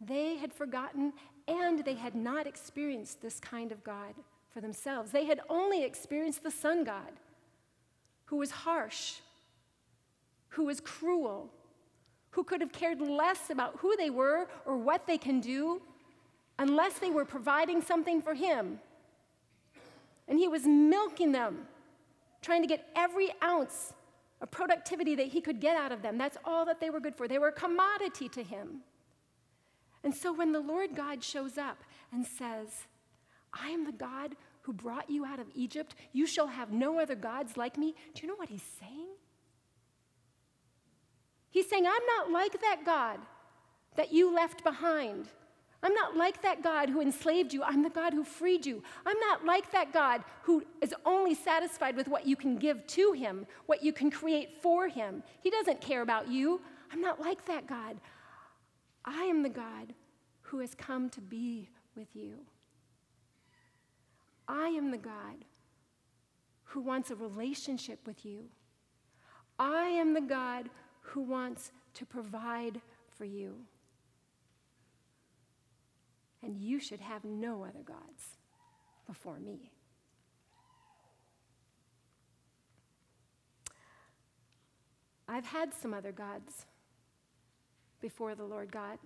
they 0.00 0.36
had 0.36 0.52
forgotten 0.52 1.14
and 1.48 1.84
they 1.84 1.94
had 1.94 2.14
not 2.14 2.46
experienced 2.46 3.22
this 3.22 3.40
kind 3.40 3.72
of 3.72 3.82
God 3.82 4.14
for 4.52 4.60
themselves. 4.60 5.12
They 5.12 5.24
had 5.24 5.40
only 5.48 5.82
experienced 5.82 6.42
the 6.42 6.50
sun 6.50 6.84
God, 6.84 7.12
who 8.26 8.36
was 8.36 8.50
harsh, 8.50 9.14
who 10.48 10.64
was 10.64 10.80
cruel, 10.80 11.50
who 12.30 12.44
could 12.44 12.60
have 12.60 12.72
cared 12.72 13.00
less 13.00 13.48
about 13.50 13.76
who 13.78 13.96
they 13.96 14.10
were 14.10 14.48
or 14.66 14.76
what 14.76 15.06
they 15.06 15.16
can 15.18 15.40
do 15.40 15.80
unless 16.58 16.98
they 16.98 17.10
were 17.10 17.24
providing 17.24 17.80
something 17.80 18.20
for 18.20 18.34
him. 18.34 18.78
And 20.28 20.38
he 20.38 20.48
was 20.48 20.66
milking 20.66 21.32
them, 21.32 21.66
trying 22.46 22.62
to 22.62 22.68
get 22.68 22.86
every 22.94 23.28
ounce 23.42 23.92
of 24.40 24.50
productivity 24.52 25.16
that 25.16 25.26
he 25.26 25.40
could 25.40 25.60
get 25.60 25.76
out 25.76 25.90
of 25.90 26.00
them. 26.00 26.16
That's 26.16 26.38
all 26.44 26.64
that 26.66 26.80
they 26.80 26.90
were 26.90 27.00
good 27.00 27.16
for. 27.16 27.26
They 27.26 27.40
were 27.40 27.48
a 27.48 27.52
commodity 27.52 28.28
to 28.30 28.42
him. 28.42 28.82
And 30.04 30.14
so 30.14 30.32
when 30.32 30.52
the 30.52 30.60
Lord 30.60 30.94
God 30.94 31.24
shows 31.24 31.58
up 31.58 31.82
and 32.12 32.24
says, 32.24 32.68
I 33.52 33.70
am 33.70 33.84
the 33.84 33.90
God 33.90 34.36
who 34.62 34.72
brought 34.72 35.10
you 35.10 35.24
out 35.24 35.40
of 35.40 35.48
Egypt, 35.56 35.96
you 36.12 36.24
shall 36.24 36.46
have 36.46 36.70
no 36.70 37.00
other 37.00 37.16
gods 37.16 37.56
like 37.56 37.76
me, 37.76 37.96
do 38.14 38.22
you 38.22 38.28
know 38.28 38.36
what 38.36 38.48
he's 38.48 38.68
saying? 38.78 39.08
He's 41.50 41.68
saying, 41.68 41.86
I'm 41.86 42.06
not 42.16 42.30
like 42.30 42.60
that 42.60 42.82
God 42.84 43.18
that 43.96 44.12
you 44.12 44.32
left 44.32 44.62
behind. 44.62 45.26
I'm 45.86 45.94
not 45.94 46.16
like 46.16 46.42
that 46.42 46.64
God 46.64 46.88
who 46.88 47.00
enslaved 47.00 47.52
you. 47.52 47.62
I'm 47.62 47.84
the 47.84 47.90
God 47.90 48.12
who 48.12 48.24
freed 48.24 48.66
you. 48.66 48.82
I'm 49.06 49.20
not 49.20 49.44
like 49.44 49.70
that 49.70 49.92
God 49.92 50.24
who 50.42 50.64
is 50.82 50.92
only 51.04 51.32
satisfied 51.32 51.94
with 51.94 52.08
what 52.08 52.26
you 52.26 52.34
can 52.34 52.56
give 52.56 52.84
to 52.88 53.12
him, 53.12 53.46
what 53.66 53.84
you 53.84 53.92
can 53.92 54.10
create 54.10 54.60
for 54.60 54.88
him. 54.88 55.22
He 55.44 55.48
doesn't 55.48 55.80
care 55.80 56.02
about 56.02 56.26
you. 56.26 56.60
I'm 56.92 57.00
not 57.00 57.20
like 57.20 57.44
that 57.44 57.68
God. 57.68 58.00
I 59.04 59.26
am 59.26 59.44
the 59.44 59.48
God 59.48 59.94
who 60.42 60.58
has 60.58 60.74
come 60.74 61.08
to 61.10 61.20
be 61.20 61.68
with 61.94 62.08
you. 62.16 62.34
I 64.48 64.66
am 64.70 64.90
the 64.90 64.98
God 64.98 65.44
who 66.64 66.80
wants 66.80 67.12
a 67.12 67.14
relationship 67.14 68.00
with 68.04 68.26
you. 68.26 68.46
I 69.56 69.84
am 69.84 70.14
the 70.14 70.20
God 70.20 70.68
who 71.02 71.22
wants 71.22 71.70
to 71.94 72.04
provide 72.04 72.80
for 73.16 73.24
you. 73.24 73.54
And 76.42 76.56
you 76.56 76.78
should 76.78 77.00
have 77.00 77.24
no 77.24 77.64
other 77.64 77.82
gods 77.84 78.36
before 79.06 79.38
me. 79.38 79.70
I've 85.28 85.46
had 85.46 85.74
some 85.74 85.92
other 85.92 86.12
gods 86.12 86.66
before 88.00 88.34
the 88.34 88.44
Lord 88.44 88.70
God. 88.70 88.98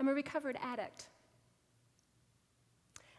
I'm 0.00 0.08
a 0.08 0.14
recovered 0.14 0.56
addict. 0.62 1.08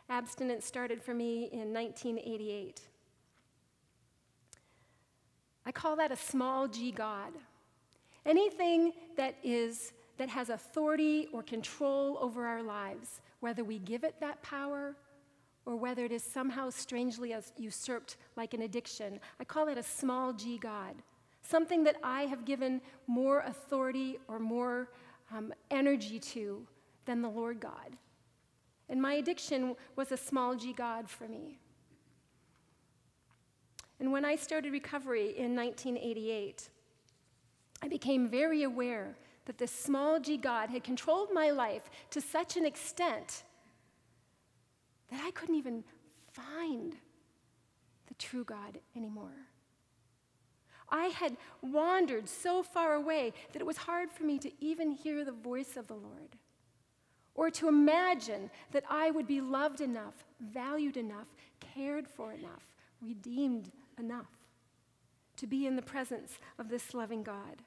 Abstinence 0.09 0.65
started 0.65 1.01
for 1.01 1.13
me 1.13 1.49
in 1.51 1.73
1988. 1.73 2.81
I 5.65 5.71
call 5.71 5.95
that 5.95 6.11
a 6.11 6.15
small 6.15 6.67
g 6.67 6.91
God. 6.91 7.33
Anything 8.25 8.93
that 9.17 9.35
is 9.43 9.93
that 10.17 10.29
has 10.29 10.49
authority 10.49 11.27
or 11.33 11.43
control 11.43 12.17
over 12.21 12.45
our 12.45 12.63
lives, 12.63 13.21
whether 13.39 13.63
we 13.63 13.79
give 13.79 14.03
it 14.03 14.15
that 14.19 14.41
power 14.41 14.95
or 15.65 15.75
whether 15.75 16.05
it 16.05 16.11
is 16.11 16.23
somehow 16.23 16.69
strangely 16.69 17.35
usurped 17.57 18.17
like 18.35 18.53
an 18.53 18.61
addiction. 18.61 19.19
I 19.39 19.43
call 19.43 19.67
it 19.67 19.77
a 19.77 19.83
small 19.83 20.31
g 20.31 20.57
God 20.57 20.95
something 21.45 21.83
that 21.83 21.97
I 22.03 22.23
have 22.23 22.45
given 22.45 22.81
more 23.07 23.41
authority 23.41 24.17
or 24.27 24.39
more 24.39 24.89
um, 25.31 25.53
energy 25.71 26.19
to 26.19 26.65
than 27.05 27.21
the 27.21 27.29
Lord 27.29 27.59
God. 27.59 27.97
And 28.89 29.01
my 29.01 29.13
addiction 29.13 29.75
was 29.95 30.11
a 30.11 30.17
small 30.17 30.55
g 30.55 30.73
God 30.73 31.09
for 31.09 31.27
me. 31.27 31.59
And 33.99 34.11
when 34.11 34.25
I 34.25 34.35
started 34.35 34.73
recovery 34.73 35.37
in 35.37 35.55
1988, 35.55 36.69
I 37.81 37.87
became 37.87 38.27
very 38.27 38.63
aware 38.63 39.15
that 39.45 39.57
this 39.57 39.71
small 39.71 40.19
g 40.19 40.37
God 40.37 40.69
had 40.69 40.83
controlled 40.83 41.29
my 41.33 41.51
life 41.51 41.89
to 42.11 42.21
such 42.21 42.57
an 42.57 42.65
extent 42.65 43.43
that 45.11 45.21
I 45.23 45.31
couldn't 45.31 45.55
even 45.55 45.83
find 46.31 46.95
the 48.07 48.13
true 48.15 48.43
God 48.43 48.79
anymore. 48.95 49.47
I 50.89 51.07
had 51.07 51.37
wandered 51.61 52.27
so 52.27 52.61
far 52.61 52.93
away 52.93 53.33
that 53.53 53.61
it 53.61 53.65
was 53.65 53.77
hard 53.77 54.11
for 54.11 54.23
me 54.23 54.37
to 54.39 54.51
even 54.63 54.91
hear 54.91 55.25
the 55.25 55.31
voice 55.31 55.77
of 55.77 55.87
the 55.87 55.95
Lord 55.95 56.37
or 57.33 57.49
to 57.51 57.67
imagine 57.67 58.49
that 58.71 58.83
I 58.89 59.11
would 59.11 59.27
be 59.27 59.41
loved 59.41 59.81
enough, 59.81 60.23
valued 60.39 60.95
enough, 60.95 61.27
cared 61.59 62.07
for 62.07 62.31
enough, 62.31 62.65
redeemed 63.01 63.71
enough 63.99 64.29
to 65.37 65.47
be 65.47 65.67
in 65.67 65.75
the 65.75 65.81
presence 65.81 66.39
of 66.57 66.69
this 66.69 66.93
loving 66.93 67.23
God. 67.23 67.61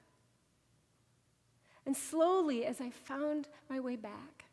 And 1.89 1.97
slowly, 1.97 2.67
as 2.67 2.83
I 2.83 2.91
found 2.91 3.49
my 3.71 3.81
way 3.81 3.97
back, 3.97 4.45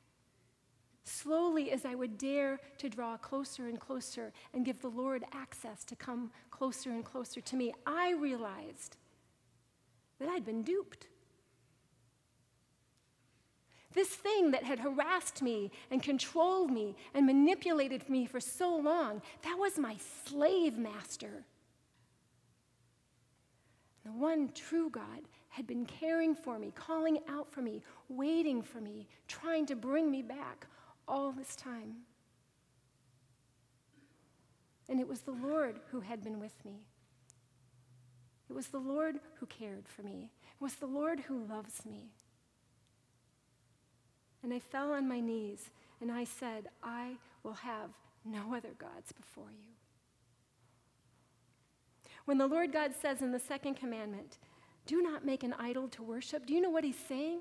slowly 1.03 1.69
as 1.69 1.83
I 1.83 1.93
would 1.93 2.17
dare 2.17 2.61
to 2.77 2.87
draw 2.87 3.17
closer 3.17 3.67
and 3.67 3.77
closer 3.77 4.31
and 4.53 4.63
give 4.63 4.79
the 4.79 4.87
Lord 4.87 5.25
access 5.33 5.83
to 5.83 5.97
come 5.97 6.31
closer 6.49 6.91
and 6.91 7.03
closer 7.03 7.41
to 7.41 7.57
me, 7.57 7.73
I 7.85 8.13
realized 8.13 8.95
that 10.17 10.29
I'd 10.29 10.45
been 10.45 10.61
duped. 10.61 11.07
This 13.93 14.07
thing 14.07 14.51
that 14.51 14.63
had 14.63 14.79
harassed 14.79 15.41
me 15.41 15.71
and 15.91 16.01
controlled 16.01 16.71
me 16.71 16.95
and 17.13 17.25
manipulated 17.25 18.09
me 18.09 18.27
for 18.27 18.39
so 18.39 18.77
long, 18.77 19.21
that 19.43 19.57
was 19.59 19.77
my 19.77 19.97
slave 20.25 20.77
master. 20.77 21.43
The 24.05 24.13
one 24.13 24.51
true 24.53 24.89
God 24.89 25.27
had 25.55 25.65
been 25.65 25.85
caring 25.85 26.35
for 26.35 26.59
me, 26.59 26.69
calling 26.75 27.17
out 27.29 27.49
for 27.49 27.61
me, 27.61 27.81
waiting 28.09 28.61
for 28.61 28.81
me, 28.81 29.07
trying 29.25 29.65
to 29.65 29.73
bring 29.73 30.11
me 30.11 30.21
back 30.21 30.67
all 31.07 31.31
this 31.31 31.55
time. 31.55 31.95
And 34.89 34.99
it 34.99 35.07
was 35.07 35.21
the 35.21 35.31
Lord 35.31 35.79
who 35.91 36.01
had 36.01 36.21
been 36.21 36.41
with 36.41 36.65
me. 36.65 36.81
It 38.49 38.53
was 38.53 38.67
the 38.67 38.79
Lord 38.79 39.15
who 39.35 39.45
cared 39.45 39.87
for 39.87 40.03
me. 40.03 40.29
It 40.59 40.61
was 40.61 40.73
the 40.75 40.87
Lord 40.87 41.21
who 41.21 41.45
loves 41.45 41.85
me. 41.85 42.09
And 44.43 44.53
I 44.53 44.59
fell 44.59 44.91
on 44.91 45.07
my 45.07 45.21
knees 45.21 45.69
and 46.01 46.11
I 46.11 46.25
said, 46.25 46.67
I 46.83 47.13
will 47.43 47.53
have 47.53 47.91
no 48.25 48.53
other 48.53 48.73
gods 48.77 49.13
before 49.13 49.51
you. 49.51 49.71
When 52.25 52.39
the 52.39 52.47
Lord 52.47 52.73
God 52.73 52.91
says 53.01 53.21
in 53.21 53.31
the 53.31 53.39
second 53.39 53.75
commandment, 53.75 54.37
do 54.85 55.01
not 55.01 55.25
make 55.25 55.43
an 55.43 55.53
idol 55.53 55.87
to 55.89 56.03
worship, 56.03 56.45
do 56.45 56.53
you 56.53 56.61
know 56.61 56.69
what 56.69 56.83
he's 56.83 56.99
saying? 57.07 57.39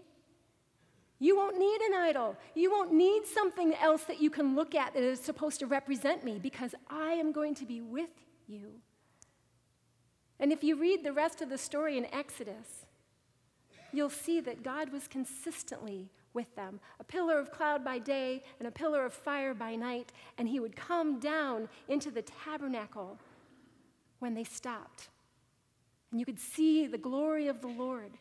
You 1.19 1.37
won't 1.37 1.59
need 1.59 1.81
an 1.81 1.95
idol. 1.95 2.37
You 2.55 2.71
won't 2.71 2.93
need 2.93 3.27
something 3.27 3.75
else 3.75 4.05
that 4.05 4.21
you 4.21 4.31
can 4.31 4.55
look 4.55 4.75
at 4.75 4.95
that 4.95 5.03
is 5.03 5.21
supposed 5.21 5.61
to 5.61 5.67
represent 5.67 6.25
me 6.25 6.39
because 6.43 6.75
I 6.91 7.13
am 7.13 7.33
going 7.33 7.55
to 7.57 7.65
be 7.65 7.81
with 7.81 8.11
you. 8.47 8.73
And 10.41 10.53
if 10.53 10.65
you 10.65 10.77
read 10.77 11.05
the 11.05 11.13
rest 11.13 11.41
of 11.41 11.49
the 11.49 11.59
story 11.59 11.97
in 11.97 12.13
Exodus, 12.13 12.87
you'll 13.93 14.11
see 14.11 14.41
that 14.41 14.63
God 14.63 14.91
was 14.91 15.07
consistently 15.07 16.11
with 16.33 16.55
them 16.57 16.81
a 16.99 17.05
pillar 17.05 17.39
of 17.39 17.53
cloud 17.53 17.85
by 17.85 17.99
day 17.99 18.43
and 18.59 18.67
a 18.67 18.73
pillar 18.73 19.05
of 19.05 19.13
fire 19.13 19.55
by 19.55 19.77
night, 19.77 20.13
and 20.37 20.49
he 20.49 20.59
would 20.59 20.75
come 20.75 21.21
down 21.21 21.69
into 21.89 22.11
the 22.11 22.23
tabernacle 22.23 23.19
when 24.19 24.35
they 24.35 24.45
stopped. 24.45 25.09
And 26.15 26.21
you 26.21 26.25
could 26.25 26.39
see 26.39 26.87
the 26.87 26.97
glory 26.97 27.49
of 27.49 27.61
the 27.61 27.67
Lord 27.67 28.13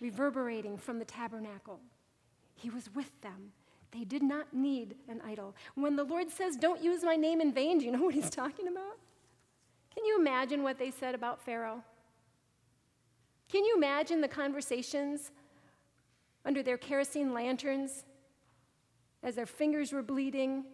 reverberating 0.00 0.78
from 0.78 1.00
the 1.00 1.04
tabernacle. 1.04 1.80
He 2.54 2.70
was 2.70 2.88
with 2.94 3.10
them. 3.22 3.50
They 3.90 4.04
did 4.04 4.22
not 4.22 4.54
need 4.54 4.94
an 5.08 5.20
idol. 5.26 5.56
When 5.74 5.96
the 5.96 6.04
Lord 6.04 6.30
says, 6.30 6.54
Don't 6.54 6.80
use 6.80 7.02
my 7.02 7.16
name 7.16 7.40
in 7.40 7.52
vain, 7.52 7.78
do 7.78 7.86
you 7.86 7.90
know 7.90 8.04
what 8.04 8.14
he's 8.14 8.30
talking 8.30 8.68
about? 8.68 8.98
Can 9.92 10.04
you 10.04 10.16
imagine 10.16 10.62
what 10.62 10.78
they 10.78 10.92
said 10.92 11.16
about 11.16 11.42
Pharaoh? 11.42 11.82
Can 13.50 13.64
you 13.64 13.74
imagine 13.76 14.20
the 14.20 14.28
conversations 14.28 15.32
under 16.44 16.62
their 16.62 16.78
kerosene 16.78 17.34
lanterns 17.34 18.04
as 19.24 19.34
their 19.34 19.44
fingers 19.44 19.92
were 19.92 20.04
bleeding, 20.04 20.66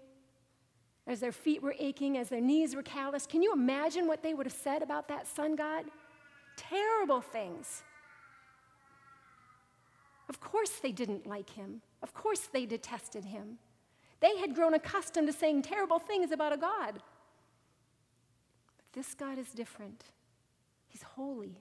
as 1.07 1.21
their 1.21 1.33
feet 1.33 1.63
were 1.63 1.75
aching, 1.79 2.19
as 2.19 2.29
their 2.29 2.41
knees 2.41 2.75
were 2.75 2.83
calloused? 2.83 3.29
Can 3.29 3.43
you 3.43 3.53
imagine 3.53 4.07
what 4.07 4.23
they 4.23 4.35
would 4.35 4.47
have 4.47 4.53
said 4.53 4.83
about 4.83 5.09
that 5.09 5.27
sun 5.27 5.57
god? 5.57 5.85
Terrible 6.57 7.21
things. 7.21 7.83
Of 10.29 10.41
course, 10.41 10.71
they 10.83 10.93
didn't 10.93 11.27
like 11.27 11.51
him. 11.51 11.83
Of 12.03 12.13
course, 12.13 12.49
they 12.53 12.67
detested 12.67 13.25
him. 13.25 13.59
They 14.21 14.37
had 14.39 14.55
grown 14.55 14.75
accustomed 14.75 15.29
to 15.29 15.33
saying 15.33 15.63
terrible 15.63 15.99
things 15.99 16.33
about 16.33 16.53
a 16.53 16.57
God. 16.57 16.95
But 16.95 18.87
this 18.93 19.15
God 19.15 19.39
is 19.39 19.51
different. 19.51 20.05
He's 20.89 21.03
holy. 21.03 21.61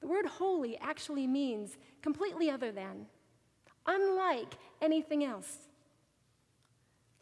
The 0.00 0.06
word 0.06 0.26
holy 0.26 0.76
actually 0.78 1.26
means 1.26 1.76
completely 2.02 2.50
other 2.50 2.72
than, 2.72 3.06
unlike 3.86 4.54
anything 4.80 5.24
else. 5.24 5.68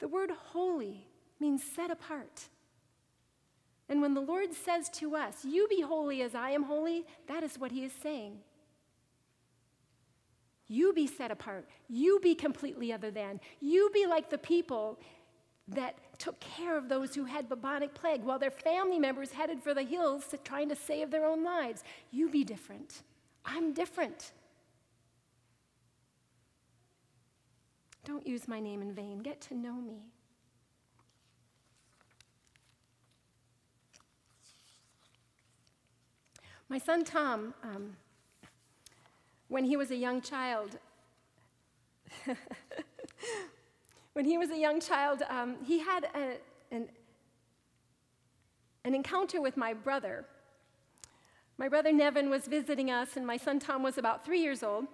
The 0.01 0.09
word 0.09 0.31
holy 0.31 1.07
means 1.39 1.63
set 1.63 1.91
apart. 1.91 2.49
And 3.89 4.01
when 4.01 4.15
the 4.15 4.21
Lord 4.21 4.55
says 4.55 4.89
to 4.91 5.17
us, 5.17 5.45
You 5.45 5.67
be 5.69 5.81
holy 5.81 6.23
as 6.23 6.35
I 6.35 6.51
am 6.51 6.65
holy, 6.65 7.05
that 7.29 7.43
is 7.43 7.59
what 7.59 7.73
he 7.73 7.85
is 7.85 7.93
saying. 8.03 8.39
You 10.69 10.93
be 10.93 11.09
set 11.09 11.33
apart. 11.33 11.69
You 11.89 12.21
be 12.21 12.37
completely 12.37 12.93
other 12.93 13.11
than. 13.11 13.41
You 13.61 13.91
be 13.93 14.07
like 14.07 14.31
the 14.31 14.39
people 14.39 15.01
that 15.67 15.99
took 16.19 16.39
care 16.39 16.79
of 16.79 16.89
those 16.89 17.15
who 17.15 17.25
had 17.25 17.49
bubonic 17.49 17.93
plague 17.95 18.23
while 18.23 18.39
their 18.39 18.51
family 18.51 18.99
members 18.99 19.33
headed 19.33 19.63
for 19.63 19.75
the 19.75 19.83
hills 19.83 20.27
to 20.29 20.39
trying 20.39 20.69
to 20.69 20.77
save 20.77 21.11
their 21.11 21.27
own 21.27 21.43
lives. 21.43 21.83
You 22.13 22.29
be 22.29 22.45
different. 22.45 23.03
I'm 23.45 23.73
different. 23.73 24.33
Don't 28.05 28.27
use 28.27 28.49
my 28.49 28.61
name 28.61 28.83
in 28.83 28.93
vain. 28.93 29.19
Get 29.19 29.41
to 29.43 29.55
know 29.55 29.75
me. 29.75 30.03
My 36.69 36.79
son 36.79 37.05
Tom, 37.05 37.53
um, 37.65 37.97
when 39.49 39.65
he 39.65 39.77
was 39.77 39.91
a 39.91 39.97
young 39.97 40.21
child. 40.21 40.79
when 44.13 44.25
he 44.25 44.39
was 44.39 44.51
a 44.51 44.57
young 44.57 44.81
child, 44.81 45.23
um, 45.29 45.57
he 45.65 45.81
had 45.81 46.05
a, 46.15 46.37
an, 46.71 46.89
an 48.85 48.95
encounter 48.95 49.41
with 49.41 49.57
my 49.57 49.75
brother. 49.75 50.25
My 51.59 51.69
brother 51.69 51.93
Nevin 51.93 52.31
was 52.31 52.47
visiting 52.47 52.91
us, 52.91 53.17
and 53.17 53.27
my 53.27 53.37
son 53.37 53.59
Tom 53.59 53.83
was 53.83 53.99
about 53.99 54.25
three 54.25 54.41
years 54.41 54.63
old. 54.63 54.87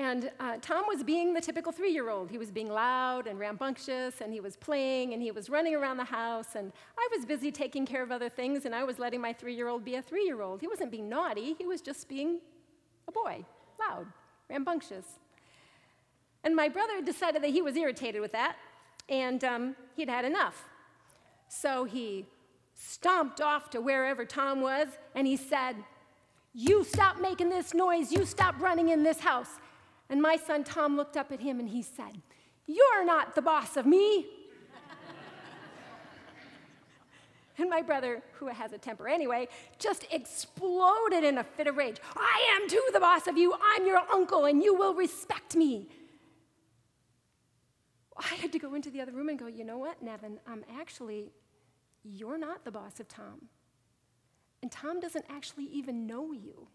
And 0.00 0.30
uh, 0.40 0.56
Tom 0.62 0.84
was 0.88 1.02
being 1.02 1.34
the 1.34 1.42
typical 1.42 1.72
three 1.72 1.92
year 1.92 2.08
old. 2.08 2.30
He 2.30 2.38
was 2.38 2.50
being 2.50 2.70
loud 2.70 3.26
and 3.26 3.38
rambunctious, 3.38 4.22
and 4.22 4.32
he 4.32 4.40
was 4.40 4.56
playing, 4.56 5.12
and 5.12 5.22
he 5.22 5.30
was 5.30 5.50
running 5.50 5.74
around 5.74 5.98
the 5.98 6.04
house. 6.04 6.54
And 6.54 6.72
I 6.96 7.06
was 7.14 7.26
busy 7.26 7.52
taking 7.52 7.84
care 7.84 8.02
of 8.02 8.10
other 8.10 8.30
things, 8.30 8.64
and 8.64 8.74
I 8.74 8.82
was 8.82 8.98
letting 8.98 9.20
my 9.20 9.34
three 9.34 9.54
year 9.54 9.68
old 9.68 9.84
be 9.84 9.96
a 9.96 10.02
three 10.02 10.24
year 10.24 10.40
old. 10.40 10.62
He 10.62 10.68
wasn't 10.68 10.90
being 10.90 11.10
naughty, 11.10 11.54
he 11.58 11.66
was 11.66 11.82
just 11.82 12.08
being 12.08 12.38
a 13.08 13.12
boy, 13.12 13.44
loud, 13.78 14.06
rambunctious. 14.48 15.04
And 16.44 16.56
my 16.56 16.70
brother 16.70 17.02
decided 17.02 17.42
that 17.42 17.50
he 17.50 17.60
was 17.60 17.76
irritated 17.76 18.22
with 18.22 18.32
that, 18.32 18.56
and 19.10 19.44
um, 19.44 19.76
he'd 19.96 20.08
had 20.08 20.24
enough. 20.24 20.64
So 21.48 21.84
he 21.84 22.24
stomped 22.74 23.42
off 23.42 23.68
to 23.68 23.82
wherever 23.82 24.24
Tom 24.24 24.62
was, 24.62 24.88
and 25.14 25.26
he 25.26 25.36
said, 25.36 25.76
You 26.54 26.84
stop 26.84 27.20
making 27.20 27.50
this 27.50 27.74
noise, 27.74 28.10
you 28.10 28.24
stop 28.24 28.58
running 28.62 28.88
in 28.88 29.02
this 29.02 29.20
house. 29.20 29.58
And 30.10 30.20
my 30.20 30.36
son 30.36 30.64
Tom 30.64 30.96
looked 30.96 31.16
up 31.16 31.30
at 31.32 31.40
him 31.40 31.60
and 31.60 31.68
he 31.68 31.82
said, 31.82 32.20
You're 32.66 33.04
not 33.04 33.34
the 33.34 33.42
boss 33.42 33.76
of 33.76 33.86
me. 33.86 34.26
And 37.58 37.68
my 37.68 37.82
brother, 37.82 38.22
who 38.38 38.46
has 38.46 38.72
a 38.72 38.78
temper 38.78 39.06
anyway, 39.06 39.46
just 39.78 40.06
exploded 40.10 41.24
in 41.24 41.36
a 41.36 41.44
fit 41.44 41.66
of 41.66 41.76
rage. 41.76 41.98
I 42.16 42.58
am 42.58 42.66
too 42.70 42.82
the 42.94 43.00
boss 43.00 43.26
of 43.26 43.36
you. 43.36 43.52
I'm 43.62 43.86
your 43.86 44.00
uncle, 44.10 44.46
and 44.46 44.62
you 44.62 44.74
will 44.74 44.94
respect 44.94 45.54
me. 45.54 45.86
I 48.16 48.34
had 48.36 48.50
to 48.52 48.58
go 48.58 48.72
into 48.72 48.88
the 48.88 49.02
other 49.02 49.12
room 49.12 49.28
and 49.28 49.38
go, 49.38 49.46
you 49.46 49.64
know 49.64 49.76
what, 49.76 50.02
Nevin? 50.02 50.38
Um, 50.46 50.64
actually, 50.78 51.32
you're 52.02 52.38
not 52.38 52.64
the 52.64 52.70
boss 52.70 52.98
of 52.98 53.08
Tom. 53.08 53.48
And 54.62 54.72
Tom 54.72 54.98
doesn't 54.98 55.26
actually 55.28 55.66
even 55.66 56.06
know 56.06 56.32
you. 56.32 56.68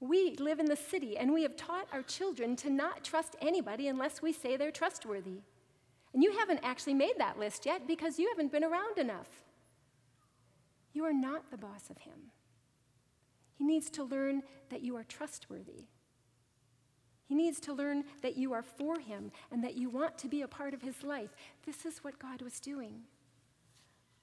We 0.00 0.36
live 0.36 0.60
in 0.60 0.66
the 0.66 0.76
city, 0.76 1.16
and 1.16 1.32
we 1.32 1.42
have 1.42 1.56
taught 1.56 1.88
our 1.92 2.02
children 2.02 2.54
to 2.56 2.70
not 2.70 3.04
trust 3.04 3.34
anybody 3.40 3.88
unless 3.88 4.22
we 4.22 4.32
say 4.32 4.56
they're 4.56 4.70
trustworthy. 4.70 5.40
And 6.14 6.22
you 6.22 6.32
haven't 6.38 6.60
actually 6.62 6.94
made 6.94 7.14
that 7.18 7.38
list 7.38 7.66
yet 7.66 7.86
because 7.86 8.18
you 8.18 8.28
haven't 8.28 8.52
been 8.52 8.64
around 8.64 8.98
enough. 8.98 9.28
You 10.92 11.04
are 11.04 11.12
not 11.12 11.50
the 11.50 11.58
boss 11.58 11.90
of 11.90 11.98
him. 11.98 12.32
He 13.54 13.64
needs 13.64 13.90
to 13.90 14.04
learn 14.04 14.42
that 14.70 14.82
you 14.82 14.96
are 14.96 15.04
trustworthy. 15.04 15.86
He 17.26 17.34
needs 17.34 17.60
to 17.60 17.74
learn 17.74 18.04
that 18.22 18.36
you 18.36 18.52
are 18.52 18.62
for 18.62 19.00
him 19.00 19.32
and 19.50 19.62
that 19.62 19.76
you 19.76 19.90
want 19.90 20.16
to 20.18 20.28
be 20.28 20.42
a 20.42 20.48
part 20.48 20.72
of 20.72 20.80
his 20.80 21.02
life. 21.02 21.30
This 21.66 21.84
is 21.84 21.98
what 21.98 22.18
God 22.18 22.40
was 22.40 22.58
doing. 22.58 23.02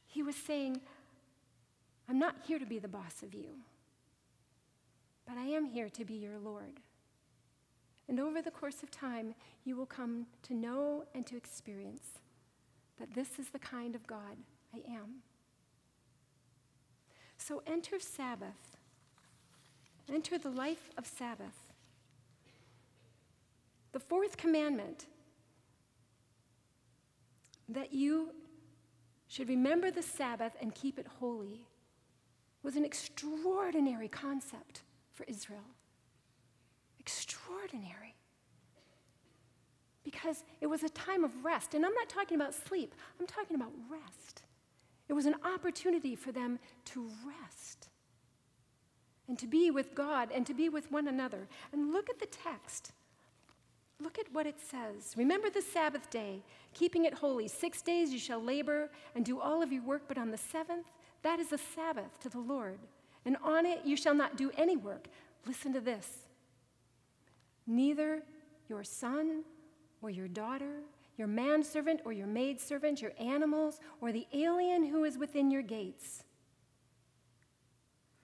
He 0.08 0.24
was 0.24 0.36
saying, 0.36 0.82
I'm 2.10 2.18
not 2.18 2.36
here 2.48 2.58
to 2.58 2.66
be 2.66 2.80
the 2.80 2.88
boss 2.88 3.22
of 3.22 3.34
you, 3.34 3.50
but 5.28 5.38
I 5.38 5.46
am 5.46 5.66
here 5.66 5.90
to 5.90 6.06
be 6.06 6.14
your 6.14 6.38
Lord. 6.38 6.80
And 8.08 8.20
over 8.20 8.42
the 8.42 8.52
course 8.52 8.84
of 8.84 8.92
time, 8.92 9.34
you 9.64 9.76
will 9.76 9.86
come 9.86 10.28
to 10.44 10.54
know 10.54 11.06
and 11.16 11.26
to 11.28 11.36
experience 11.36 12.20
that 13.00 13.14
this 13.14 13.40
is 13.40 13.50
the 13.50 13.60
kind 13.60 13.96
of 13.96 14.06
God 14.06 14.38
I 14.74 14.78
am. 14.92 15.22
So 17.38 17.62
enter 17.66 18.00
Sabbath, 18.00 18.78
enter 20.12 20.38
the 20.38 20.50
life 20.50 20.90
of 20.98 21.06
Sabbath. 21.06 21.74
The 23.92 24.00
fourth 24.00 24.38
commandment 24.38 25.08
that 27.70 27.94
you 27.94 28.32
should 29.28 29.50
remember 29.50 29.90
the 29.90 30.04
Sabbath 30.04 30.54
and 30.62 30.74
keep 30.76 31.00
it 31.00 31.08
holy 31.20 31.66
was 32.62 32.76
an 32.76 32.86
extraordinary 32.86 34.08
concept 34.08 34.82
for 35.16 35.24
Israel 35.24 35.64
extraordinary. 37.06 38.16
Because 40.04 40.44
it 40.60 40.66
was 40.66 40.82
a 40.82 40.90
time 40.90 41.24
of 41.24 41.32
rest. 41.44 41.76
And 41.76 41.86
I'm 41.86 41.94
not 41.94 42.10
talking 42.10 42.36
about 42.36 42.56
sleep, 42.56 42.96
I'm 43.20 43.28
talking 43.28 43.56
about 43.56 43.72
rest. 43.90 44.42
It 45.08 45.14
was 45.14 45.28
an 45.28 45.36
opportunity 45.44 46.16
for 46.16 46.32
them 46.32 46.58
to 46.86 47.12
rest 47.28 47.90
and 49.28 49.38
to 49.38 49.46
be 49.46 49.70
with 49.70 49.94
God 49.94 50.32
and 50.34 50.48
to 50.48 50.54
be 50.56 50.68
with 50.68 50.92
one 50.92 51.08
another. 51.08 51.48
And 51.72 51.94
look 51.94 52.10
at 52.10 52.20
the 52.20 52.26
text. 52.26 52.92
Look 54.00 54.18
at 54.18 54.34
what 54.34 54.48
it 54.48 54.60
says. 54.60 55.14
Remember 55.16 55.50
the 55.52 55.62
Sabbath 55.62 56.10
day, 56.10 56.42
keeping 56.74 57.06
it 57.06 57.14
holy. 57.14 57.48
Six 57.48 57.84
days 57.84 58.12
you 58.12 58.20
shall 58.20 58.44
labor 58.44 58.90
and 59.14 59.24
do 59.24 59.40
all 59.40 59.62
of 59.62 59.72
your 59.72 59.84
work, 59.84 60.04
but 60.08 60.18
on 60.18 60.32
the 60.32 60.38
seventh, 60.38 60.88
that 61.22 61.40
is 61.40 61.54
a 61.54 61.58
Sabbath 61.58 62.20
to 62.22 62.30
the 62.30 62.40
Lord. 62.40 62.80
And 63.26 63.38
on 63.44 63.66
it 63.66 63.82
you 63.84 63.98
shall 63.98 64.14
not 64.14 64.38
do 64.38 64.52
any 64.58 64.78
work. 64.78 65.08
Listen 65.46 65.74
to 65.74 65.82
this. 65.82 66.08
Neither 67.68 68.22
your 68.70 68.84
son 68.84 69.44
or 70.02 70.10
your 70.10 70.28
daughter, 70.28 70.82
your 71.18 71.28
manservant 71.28 72.02
or 72.06 72.12
your 72.12 72.28
maidservant, 72.28 73.02
your 73.02 73.14
animals, 73.20 73.80
or 74.02 74.12
the 74.12 74.28
alien 74.34 74.86
who 74.86 75.04
is 75.04 75.18
within 75.18 75.50
your 75.50 75.62
gates. 75.62 76.24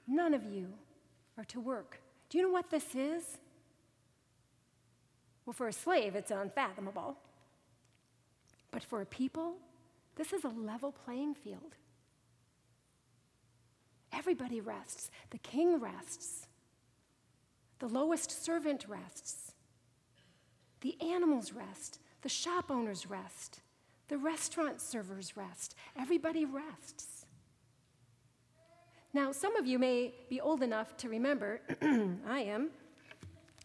None 0.08 0.34
of 0.34 0.44
you 0.44 0.68
are 1.38 1.46
to 1.46 1.60
work. 1.60 2.02
Do 2.30 2.38
you 2.38 2.44
know 2.44 2.52
what 2.52 2.70
this 2.70 2.96
is? 2.96 3.38
Well, 5.46 5.54
for 5.54 5.68
a 5.68 5.74
slave, 5.74 6.16
it's 6.16 6.32
unfathomable. 6.32 7.18
But 8.72 8.84
for 8.84 9.02
a 9.02 9.06
people, 9.06 9.56
this 10.16 10.34
is 10.34 10.44
a 10.44 10.50
level 10.50 10.92
playing 10.92 11.36
field. 11.36 11.76
Everybody 14.14 14.62
rests. 14.62 15.10
The 15.30 15.38
king 15.38 15.80
rests. 15.80 16.48
The 17.80 17.88
lowest 17.88 18.44
servant 18.44 18.86
rests. 18.88 19.54
The 20.82 20.96
animals 21.02 21.54
rest. 21.54 22.00
The 22.22 22.30
shop 22.30 22.70
owners 22.70 23.10
rest. 23.10 23.62
The 24.08 24.18
restaurant 24.18 24.82
servers 24.82 25.38
rest. 25.38 25.76
Everybody 25.98 26.46
rests. 26.46 27.26
Now, 29.14 29.32
some 29.32 29.56
of 29.56 29.66
you 29.66 29.78
may 29.78 30.14
be 30.30 30.40
old 30.40 30.64
enough 30.64 30.96
to 30.98 31.10
remember, 31.10 31.62
I 32.28 32.42
am, 32.42 32.70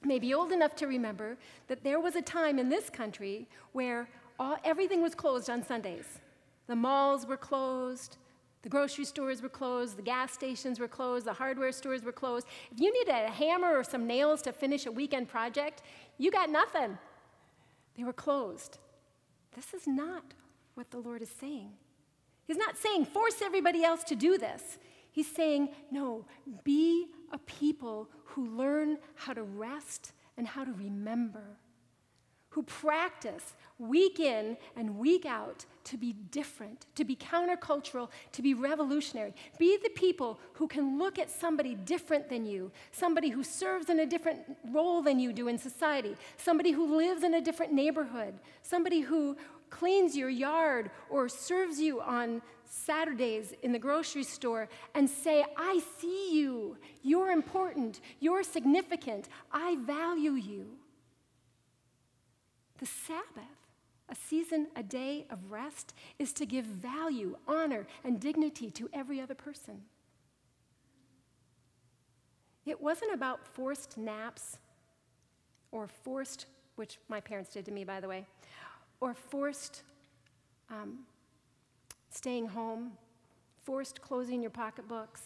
may 0.03 0.19
be 0.19 0.35
old 0.35 0.53
enough 0.53 0.75
to 0.77 0.87
remember 0.87 1.37
that 1.69 1.85
there 1.85 2.01
was 2.01 2.17
a 2.17 2.23
time 2.23 2.59
in 2.59 2.69
this 2.69 2.91
country 2.91 3.49
where 3.73 4.09
all, 4.39 4.57
everything 4.65 5.03
was 5.03 5.15
closed 5.15 5.49
on 5.49 5.63
Sundays. 5.63 6.21
The 6.67 6.77
malls 6.77 7.27
were 7.27 7.37
closed, 7.37 8.17
the 8.67 8.71
grocery 8.71 9.05
stores 9.05 9.43
were 9.43 9.49
closed, 9.49 9.97
the 9.97 10.03
gas 10.03 10.33
stations 10.33 10.81
were 10.81 10.89
closed, 10.89 11.25
the 11.25 11.33
hardware 11.33 11.71
stores 11.71 12.03
were 12.03 12.11
closed. 12.11 12.49
If 12.73 12.81
you 12.81 12.93
needed 12.93 13.15
a 13.15 13.31
hammer 13.31 13.79
or 13.79 13.85
some 13.85 14.09
nails 14.09 14.43
to 14.43 14.53
finish 14.53 14.87
a 14.87 14.91
weekend 14.91 15.29
project, 15.29 15.83
you 16.19 16.33
got 16.33 16.51
nothing. 16.51 16.99
They 17.97 18.03
were 18.03 18.13
closed. 18.13 18.79
This 19.55 19.73
is 19.73 19.87
not 19.87 20.25
what 20.75 20.91
the 20.91 20.99
Lord 20.99 21.23
is 21.23 21.31
saying. 21.31 21.75
He's 22.45 22.57
not 22.57 22.77
saying 22.77 23.05
force 23.05 23.41
everybody 23.41 23.85
else 23.85 24.03
to 24.03 24.17
do 24.17 24.37
this. 24.37 24.79
He's 25.13 25.31
saying, 25.31 25.69
no, 25.93 26.25
be 26.65 27.07
a 27.31 27.39
people 27.39 28.09
who 28.25 28.49
learn 28.49 28.99
how 29.15 29.33
to 29.33 29.45
rest 29.45 30.11
and 30.37 30.45
how 30.45 30.65
to 30.65 30.73
remember, 30.73 31.57
who 32.57 32.63
practice 32.63 33.55
week 33.79 34.19
in 34.19 34.57
and 34.77 34.97
week 34.97 35.27
out 35.27 35.67
to 35.85 35.99
be 35.99 36.15
different, 36.31 36.87
to 36.95 37.05
be 37.05 37.15
countercultural, 37.15 38.09
to 38.33 38.41
be 38.41 38.55
revolutionary. 38.55 39.35
Be 39.59 39.77
the 39.83 39.91
people 39.91 40.41
who 40.55 40.67
can 40.67 40.99
look 40.99 41.19
at 41.19 41.31
somebody 41.31 41.75
different 41.75 42.31
than 42.31 42.47
you, 42.47 42.73
somebody 42.93 43.29
who 43.29 43.45
serves 43.45 43.91
in 43.91 44.01
a 44.01 44.07
different 44.07 44.41
role 44.71 45.03
than 45.03 45.19
you 45.19 45.35
do 45.35 45.49
in 45.49 45.59
society, 45.59 46.17
somebody 46.39 46.71
who 46.71 46.97
lives 46.97 47.25
in 47.25 47.35
a 47.35 47.43
different 47.43 47.75
neighborhood, 47.75 48.33
somebody 48.63 49.01
who 49.01 49.37
cleans 49.69 50.17
your 50.17 50.31
yard 50.31 50.91
or 51.11 51.29
serves 51.29 51.79
you 51.79 52.01
on 52.01 52.41
Saturdays 52.65 53.53
in 53.63 53.71
the 53.71 53.79
grocery 53.79 54.25
store 54.25 54.71
and 54.95 55.11
say, 55.11 55.45
I 55.59 55.83
see 56.01 56.33
you. 56.33 56.79
You're 57.03 57.33
important. 57.33 58.01
You're 58.19 58.43
significant. 58.43 59.29
I 59.53 59.77
value 59.77 60.33
you. 60.33 60.79
The 62.79 62.87
Sabbath, 62.87 63.57
a 64.09 64.15
season, 64.15 64.69
a 64.77 64.83
day 64.83 65.27
of 65.31 65.51
rest, 65.51 65.95
is 66.19 66.33
to 66.35 66.47
give 66.47 66.65
value, 66.65 67.37
honor, 67.49 67.87
and 68.05 68.21
dignity 68.21 68.71
to 68.73 68.89
every 68.93 69.21
other 69.21 69.35
person. 69.35 69.83
It 72.65 72.81
wasn't 72.81 73.15
about 73.15 73.47
forced 73.47 73.97
naps 73.97 74.59
or 75.71 75.89
forced, 75.89 76.47
which 76.75 76.99
my 77.09 77.21
parents 77.21 77.51
did 77.51 77.65
to 77.67 77.71
me, 77.71 77.85
by 77.85 78.01
the 78.01 78.09
way, 78.09 78.27
or 79.01 79.15
forced 79.15 79.83
um, 80.71 80.99
staying 82.11 82.49
home, 82.49 82.93
forced 83.65 84.01
closing 84.03 84.43
your 84.43 84.51
pocketbooks, 84.51 85.23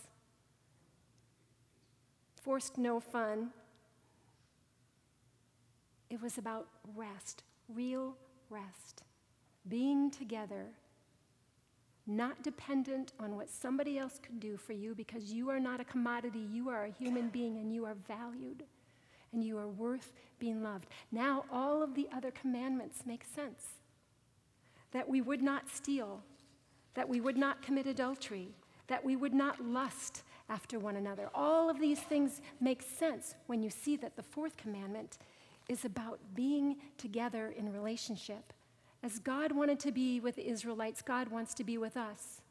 forced 2.42 2.78
no 2.78 3.00
fun. 3.00 3.50
It 6.10 6.20
was 6.20 6.38
about 6.38 6.66
rest, 6.96 7.44
real 7.68 8.16
rest, 8.50 9.04
being 9.68 10.10
together, 10.10 10.66
not 12.06 12.42
dependent 12.42 13.12
on 13.20 13.36
what 13.36 13.48
somebody 13.48 13.96
else 13.96 14.18
could 14.20 14.40
do 14.40 14.56
for 14.56 14.72
you 14.72 14.94
because 14.94 15.32
you 15.32 15.48
are 15.50 15.60
not 15.60 15.80
a 15.80 15.84
commodity. 15.84 16.44
You 16.52 16.68
are 16.68 16.86
a 16.86 16.90
human 16.90 17.28
being 17.28 17.56
and 17.58 17.72
you 17.72 17.84
are 17.84 17.94
valued 18.08 18.64
and 19.32 19.44
you 19.44 19.56
are 19.56 19.68
worth 19.68 20.12
being 20.40 20.62
loved. 20.62 20.88
Now, 21.12 21.44
all 21.52 21.82
of 21.82 21.94
the 21.94 22.08
other 22.12 22.32
commandments 22.32 23.06
make 23.06 23.24
sense. 23.24 23.64
That 24.90 25.08
we 25.08 25.20
would 25.20 25.42
not 25.42 25.68
steal, 25.68 26.24
that 26.94 27.08
we 27.08 27.20
would 27.20 27.38
not 27.38 27.62
commit 27.62 27.86
adultery, 27.86 28.48
that 28.88 29.04
we 29.04 29.14
would 29.14 29.34
not 29.34 29.64
lust 29.64 30.24
after 30.48 30.80
one 30.80 30.96
another. 30.96 31.30
All 31.32 31.70
of 31.70 31.78
these 31.78 32.00
things 32.00 32.40
make 32.60 32.82
sense 32.82 33.36
when 33.46 33.62
you 33.62 33.70
see 33.70 33.96
that 33.98 34.16
the 34.16 34.22
fourth 34.24 34.56
commandment 34.56 35.16
is 35.68 35.84
about 35.84 36.18
being 36.34 36.76
together 36.98 37.54
in 37.56 37.72
relationship. 37.72 38.52
As 39.02 39.18
God 39.18 39.52
wanted 39.52 39.80
to 39.80 39.92
be 39.92 40.20
with 40.20 40.36
the 40.36 40.48
Israelites, 40.48 41.02
God 41.02 41.28
wants 41.28 41.54
to 41.54 41.64
be 41.64 41.78
with 41.78 41.96
us. 41.96 42.42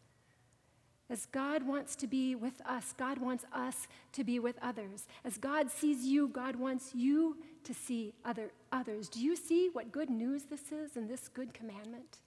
As 1.12 1.26
God 1.26 1.63
wants 1.63 1.95
to 1.98 2.08
be 2.08 2.36
with 2.36 2.62
us, 2.67 2.93
God 2.95 3.17
wants 3.17 3.43
us 3.52 3.88
to 4.12 4.24
be 4.24 4.39
with 4.39 4.58
others. 4.62 5.08
As 5.26 5.38
God 5.38 5.72
sees 5.72 6.06
you, 6.06 6.28
God 6.28 6.56
wants 6.56 6.93
you 6.93 7.38
to 7.63 7.74
see 7.74 8.13
other, 8.24 8.52
others. 8.72 9.10
Do 9.10 9.19
you 9.19 9.36
see 9.36 9.69
what 9.74 9.91
good 9.91 10.10
news 10.10 10.43
this 10.43 10.72
is 10.72 10.95
and 10.95 11.10
this 11.10 11.28
good 11.28 11.54
commandment? 11.54 12.19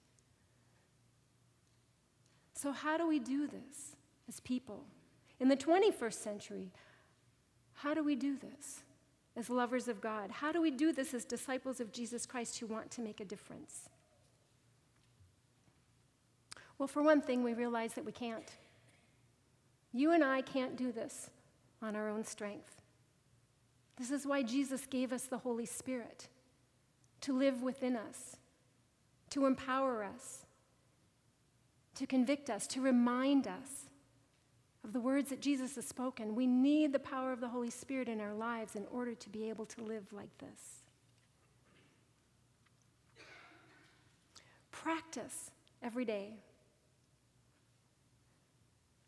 So, 2.55 2.73
how 2.73 2.97
do 2.97 3.07
we 3.07 3.21
do 3.21 3.47
this 3.47 3.97
as 4.29 4.40
people? 4.40 4.85
In 5.38 5.49
the 5.49 5.57
21st 5.57 6.14
century, 6.14 6.73
how 7.75 7.95
do 7.95 8.03
we 8.03 8.14
do 8.14 8.37
this 8.37 8.83
as 9.37 9.49
lovers 9.49 9.88
of 9.88 10.01
God? 10.01 10.31
How 10.31 10.53
do 10.53 10.61
we 10.61 10.71
do 10.71 10.92
this 10.92 11.14
as 11.14 11.25
disciples 11.25 11.81
of 11.81 11.92
Jesus 11.92 12.27
Christ 12.27 12.59
who 12.59 12.66
want 12.66 12.90
to 12.92 13.01
make 13.01 13.21
a 13.21 13.25
difference? 13.25 13.88
Well, 16.79 16.88
for 16.88 17.03
one 17.03 17.21
thing, 17.21 17.42
we 17.42 17.55
realize 17.55 17.95
that 17.95 18.05
we 18.05 18.12
can't. 18.12 18.51
You 19.92 20.12
and 20.12 20.25
I 20.25 20.40
can't 20.40 20.77
do 20.77 20.90
this 20.90 21.31
on 21.81 21.97
our 21.97 22.09
own 22.09 22.25
strength. 22.25 22.81
This 23.97 24.11
is 24.11 24.27
why 24.27 24.42
Jesus 24.42 24.87
gave 24.87 25.12
us 25.12 25.25
the 25.25 25.38
Holy 25.38 25.66
Spirit 25.66 26.29
to 27.21 27.37
live 27.37 27.62
within 27.62 27.95
us, 27.95 28.37
to 29.31 29.47
empower 29.47 30.03
us, 30.03 30.45
to 31.95 32.07
convict 32.07 32.51
us, 32.51 32.66
to 32.68 32.81
remind 32.81 33.47
us 33.47 33.82
of 34.85 34.92
the 34.92 35.01
words 35.01 35.31
that 35.31 35.40
Jesus 35.40 35.77
has 35.77 35.87
spoken. 35.87 36.35
We 36.35 36.47
need 36.47 36.92
the 36.92 36.99
power 36.99 37.33
of 37.33 37.40
the 37.40 37.49
Holy 37.49 37.71
Spirit 37.71 38.09
in 38.09 38.21
our 38.21 38.35
lives 38.35 38.75
in 38.77 38.87
order 38.90 39.14
to 39.14 39.29
be 39.29 39.49
able 39.49 39.66
to 39.66 39.83
live 39.83 40.12
like 40.12 40.37
this. 40.38 40.83
Practice 44.71 45.51
every 45.83 46.05
day. 46.05 46.35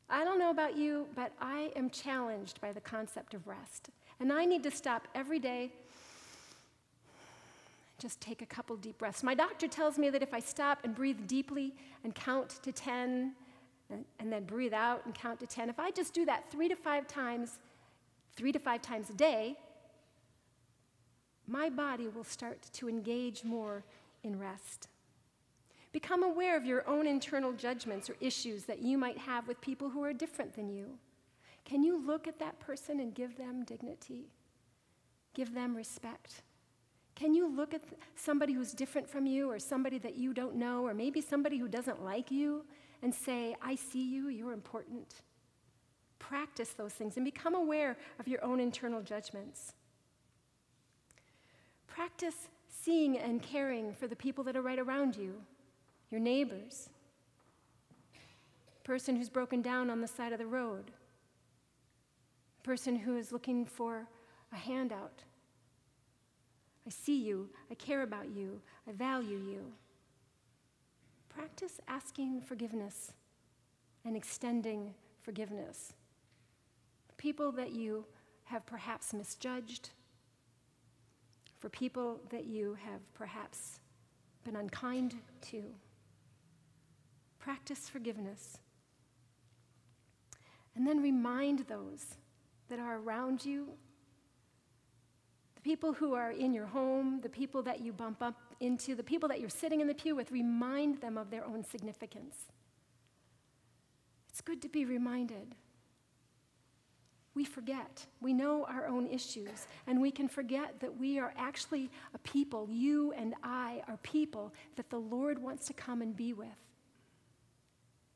I 0.08 0.22
don't 0.22 0.38
know 0.38 0.50
about 0.50 0.76
you, 0.76 1.06
but 1.16 1.32
I 1.40 1.72
am 1.74 1.90
challenged 1.90 2.60
by 2.60 2.72
the 2.72 2.80
concept 2.80 3.34
of 3.34 3.48
rest. 3.48 3.90
And 4.20 4.32
I 4.32 4.44
need 4.44 4.62
to 4.62 4.70
stop 4.70 5.08
every 5.14 5.40
day 5.40 5.72
just 7.98 8.20
take 8.20 8.42
a 8.42 8.46
couple 8.46 8.76
deep 8.76 8.98
breaths. 8.98 9.22
My 9.22 9.34
doctor 9.34 9.68
tells 9.68 9.98
me 9.98 10.10
that 10.10 10.22
if 10.22 10.34
I 10.34 10.40
stop 10.40 10.80
and 10.84 10.94
breathe 10.94 11.26
deeply 11.26 11.74
and 12.02 12.14
count 12.14 12.60
to 12.62 12.72
10 12.72 13.32
and, 13.90 14.32
then 14.32 14.44
breathe 14.44 14.72
out 14.72 15.04
and 15.04 15.14
count 15.14 15.40
to 15.40 15.46
10, 15.46 15.68
if 15.68 15.78
I 15.78 15.90
just 15.90 16.14
do 16.14 16.24
that 16.26 16.50
three 16.50 16.68
to 16.68 16.76
five 16.76 17.06
times, 17.06 17.58
three 18.34 18.52
to 18.52 18.58
five 18.58 18.82
times 18.82 19.10
a 19.10 19.14
day, 19.14 19.56
my 21.46 21.68
body 21.68 22.08
will 22.08 22.24
start 22.24 22.62
to 22.72 22.88
engage 22.88 23.44
more 23.44 23.84
in 24.22 24.38
rest. 24.38 24.88
Become 25.92 26.22
aware 26.22 26.56
of 26.56 26.64
your 26.64 26.88
own 26.88 27.06
internal 27.06 27.52
judgments 27.52 28.10
or 28.10 28.16
issues 28.20 28.64
that 28.64 28.80
you 28.80 28.98
might 28.98 29.18
have 29.18 29.46
with 29.46 29.60
people 29.60 29.90
who 29.90 30.02
are 30.02 30.12
different 30.12 30.54
than 30.56 30.68
you. 30.68 30.98
Can 31.64 31.82
you 31.82 32.04
look 32.04 32.26
at 32.26 32.38
that 32.40 32.58
person 32.58 33.00
and 33.00 33.14
give 33.14 33.36
them 33.36 33.64
dignity? 33.64 34.30
Give 35.34 35.54
them 35.54 35.76
respect? 35.76 36.42
Can 37.14 37.32
you 37.32 37.46
look 37.46 37.74
at 37.74 37.82
somebody 38.16 38.52
who's 38.52 38.72
different 38.72 39.08
from 39.08 39.26
you 39.26 39.48
or 39.48 39.58
somebody 39.58 39.98
that 39.98 40.16
you 40.16 40.34
don't 40.34 40.56
know 40.56 40.84
or 40.84 40.94
maybe 40.94 41.20
somebody 41.20 41.58
who 41.58 41.68
doesn't 41.68 42.02
like 42.02 42.30
you 42.30 42.64
and 43.02 43.14
say, 43.14 43.56
I 43.62 43.74
see 43.74 44.04
you, 44.04 44.28
you're 44.28 44.52
important? 44.52 45.22
Practice 46.18 46.70
those 46.70 46.92
things 46.92 47.16
and 47.16 47.24
become 47.24 47.54
aware 47.54 47.96
of 48.18 48.26
your 48.28 48.42
own 48.44 48.60
internal 48.60 49.02
judgments. 49.02 49.74
Practice 51.86 52.48
seeing 52.68 53.18
and 53.18 53.42
caring 53.42 53.94
for 53.94 54.06
the 54.06 54.16
people 54.16 54.44
that 54.44 54.56
are 54.56 54.62
right 54.62 54.78
around 54.78 55.16
you, 55.16 55.34
your 56.10 56.20
neighbors, 56.20 56.88
person 58.84 59.16
who's 59.16 59.28
broken 59.28 59.62
down 59.62 59.90
on 59.90 60.00
the 60.00 60.08
side 60.08 60.32
of 60.32 60.38
the 60.38 60.46
road, 60.46 60.90
person 62.62 62.96
who 62.96 63.16
is 63.16 63.32
looking 63.32 63.64
for 63.64 64.06
a 64.52 64.56
handout. 64.56 65.22
I 66.86 66.90
see 66.90 67.22
you, 67.22 67.48
I 67.70 67.74
care 67.74 68.02
about 68.02 68.28
you, 68.28 68.60
I 68.86 68.92
value 68.92 69.38
you. 69.38 69.72
Practice 71.34 71.80
asking 71.88 72.42
forgiveness 72.42 73.12
and 74.04 74.16
extending 74.16 74.94
forgiveness. 75.22 75.92
People 77.16 77.50
that 77.52 77.72
you 77.72 78.04
have 78.44 78.64
perhaps 78.66 79.12
misjudged, 79.12 79.90
for 81.58 81.68
people 81.68 82.20
that 82.30 82.44
you 82.44 82.76
have 82.84 83.00
perhaps 83.14 83.80
been 84.44 84.54
unkind 84.54 85.16
to. 85.40 85.64
Practice 87.38 87.88
forgiveness. 87.88 88.58
And 90.76 90.86
then 90.86 91.02
remind 91.02 91.60
those 91.60 92.16
that 92.68 92.78
are 92.78 92.98
around 92.98 93.44
you 93.44 93.70
people 95.64 95.92
who 95.92 96.14
are 96.14 96.30
in 96.30 96.52
your 96.52 96.66
home, 96.66 97.18
the 97.22 97.28
people 97.28 97.62
that 97.62 97.80
you 97.80 97.92
bump 97.92 98.22
up 98.22 98.40
into, 98.60 98.94
the 98.94 99.02
people 99.02 99.28
that 99.30 99.40
you're 99.40 99.48
sitting 99.48 99.80
in 99.80 99.88
the 99.88 99.94
pew 99.94 100.14
with, 100.14 100.30
remind 100.30 101.00
them 101.00 101.18
of 101.18 101.30
their 101.30 101.44
own 101.44 101.64
significance. 101.64 102.36
It's 104.28 104.40
good 104.40 104.62
to 104.62 104.68
be 104.68 104.84
reminded 104.84 105.56
we 107.34 107.44
forget. 107.44 108.06
We 108.20 108.32
know 108.32 108.64
our 108.64 108.86
own 108.86 109.08
issues, 109.08 109.66
and 109.86 110.00
we 110.00 110.10
can 110.10 110.28
forget 110.28 110.78
that 110.80 110.96
we 110.96 111.18
are 111.18 111.34
actually 111.36 111.90
a 112.14 112.18
people, 112.18 112.68
you 112.70 113.12
and 113.12 113.34
I 113.42 113.82
are 113.88 113.96
people 113.98 114.54
that 114.76 114.88
the 114.88 114.98
Lord 114.98 115.40
wants 115.40 115.66
to 115.66 115.72
come 115.72 116.00
and 116.00 116.16
be 116.16 116.32
with. 116.32 116.46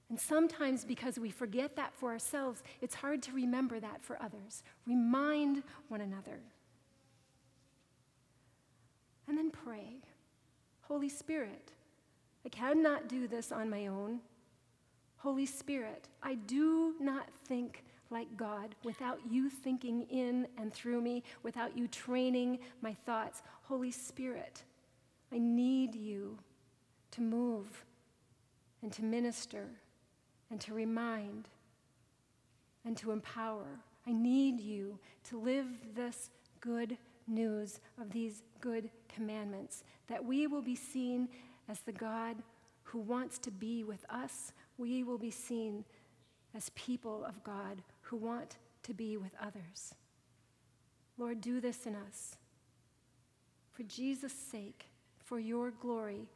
And 0.08 0.18
sometimes, 0.18 0.84
because 0.84 1.18
we 1.18 1.30
forget 1.30 1.76
that 1.76 1.92
for 1.94 2.10
ourselves, 2.12 2.62
it's 2.80 2.94
hard 2.94 3.22
to 3.24 3.32
remember 3.32 3.78
that 3.80 4.02
for 4.02 4.22
others. 4.22 4.62
Remind 4.86 5.64
one 5.88 6.00
another. 6.00 6.40
And 9.28 9.36
then 9.36 9.50
pray 9.50 9.98
Holy 10.82 11.08
Spirit, 11.08 11.72
I 12.46 12.48
cannot 12.48 13.08
do 13.08 13.28
this 13.28 13.52
on 13.52 13.68
my 13.68 13.88
own. 13.88 14.20
Holy 15.18 15.44
Spirit, 15.44 16.08
I 16.22 16.36
do 16.36 16.94
not 16.98 17.28
think 17.44 17.84
like 18.10 18.36
God 18.38 18.74
without 18.84 19.20
you 19.28 19.50
thinking 19.50 20.02
in 20.04 20.46
and 20.56 20.72
through 20.72 21.02
me, 21.02 21.22
without 21.42 21.76
you 21.76 21.88
training 21.88 22.60
my 22.80 22.94
thoughts. 22.94 23.42
Holy 23.64 23.90
Spirit, 23.90 24.62
I 25.30 25.38
need 25.38 25.94
you 25.94 26.38
to 27.10 27.20
move 27.20 27.84
and 28.80 28.90
to 28.92 29.04
minister 29.04 29.68
and 30.50 30.58
to 30.62 30.72
remind 30.72 31.48
and 32.84 32.96
to 32.96 33.10
empower. 33.10 33.66
I 34.06 34.12
need 34.12 34.60
you 34.60 34.98
to 35.24 35.38
live 35.38 35.66
this 35.94 36.30
good 36.60 36.96
news 37.28 37.80
of 38.00 38.10
these 38.10 38.42
good 38.60 38.90
commandments, 39.08 39.84
that 40.08 40.24
we 40.24 40.46
will 40.46 40.62
be 40.62 40.76
seen 40.76 41.28
as 41.68 41.80
the 41.80 41.92
God 41.92 42.36
who 42.82 42.98
wants 42.98 43.38
to 43.38 43.50
be 43.50 43.84
with 43.84 44.04
us. 44.08 44.52
We 44.76 45.02
will 45.02 45.18
be 45.18 45.30
seen 45.30 45.84
as 46.54 46.70
people 46.70 47.24
of 47.24 47.44
God 47.44 47.82
who 48.02 48.16
want 48.16 48.56
to 48.84 48.94
be 48.94 49.16
with 49.16 49.32
others. 49.40 49.94
Lord, 51.18 51.40
do 51.40 51.60
this 51.60 51.86
in 51.86 51.94
us. 51.94 52.36
For 53.72 53.82
Jesus' 53.82 54.32
sake, 54.32 54.86
for 55.24 55.38
your 55.38 55.70
glory, 55.70 56.28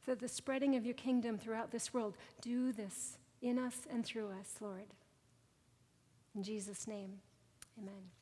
for 0.00 0.14
the 0.14 0.28
spreading 0.28 0.76
of 0.76 0.84
your 0.84 0.94
kingdom 0.94 1.38
throughout 1.38 1.70
this 1.70 1.92
world, 1.92 2.16
do 2.40 2.72
this 2.72 3.18
in 3.40 3.58
us 3.58 3.86
and 3.90 4.04
through 4.04 4.28
us, 4.28 4.56
Lord. 4.60 4.86
In 6.34 6.42
Jesus' 6.42 6.86
name, 6.86 7.20
amen. 7.78 8.21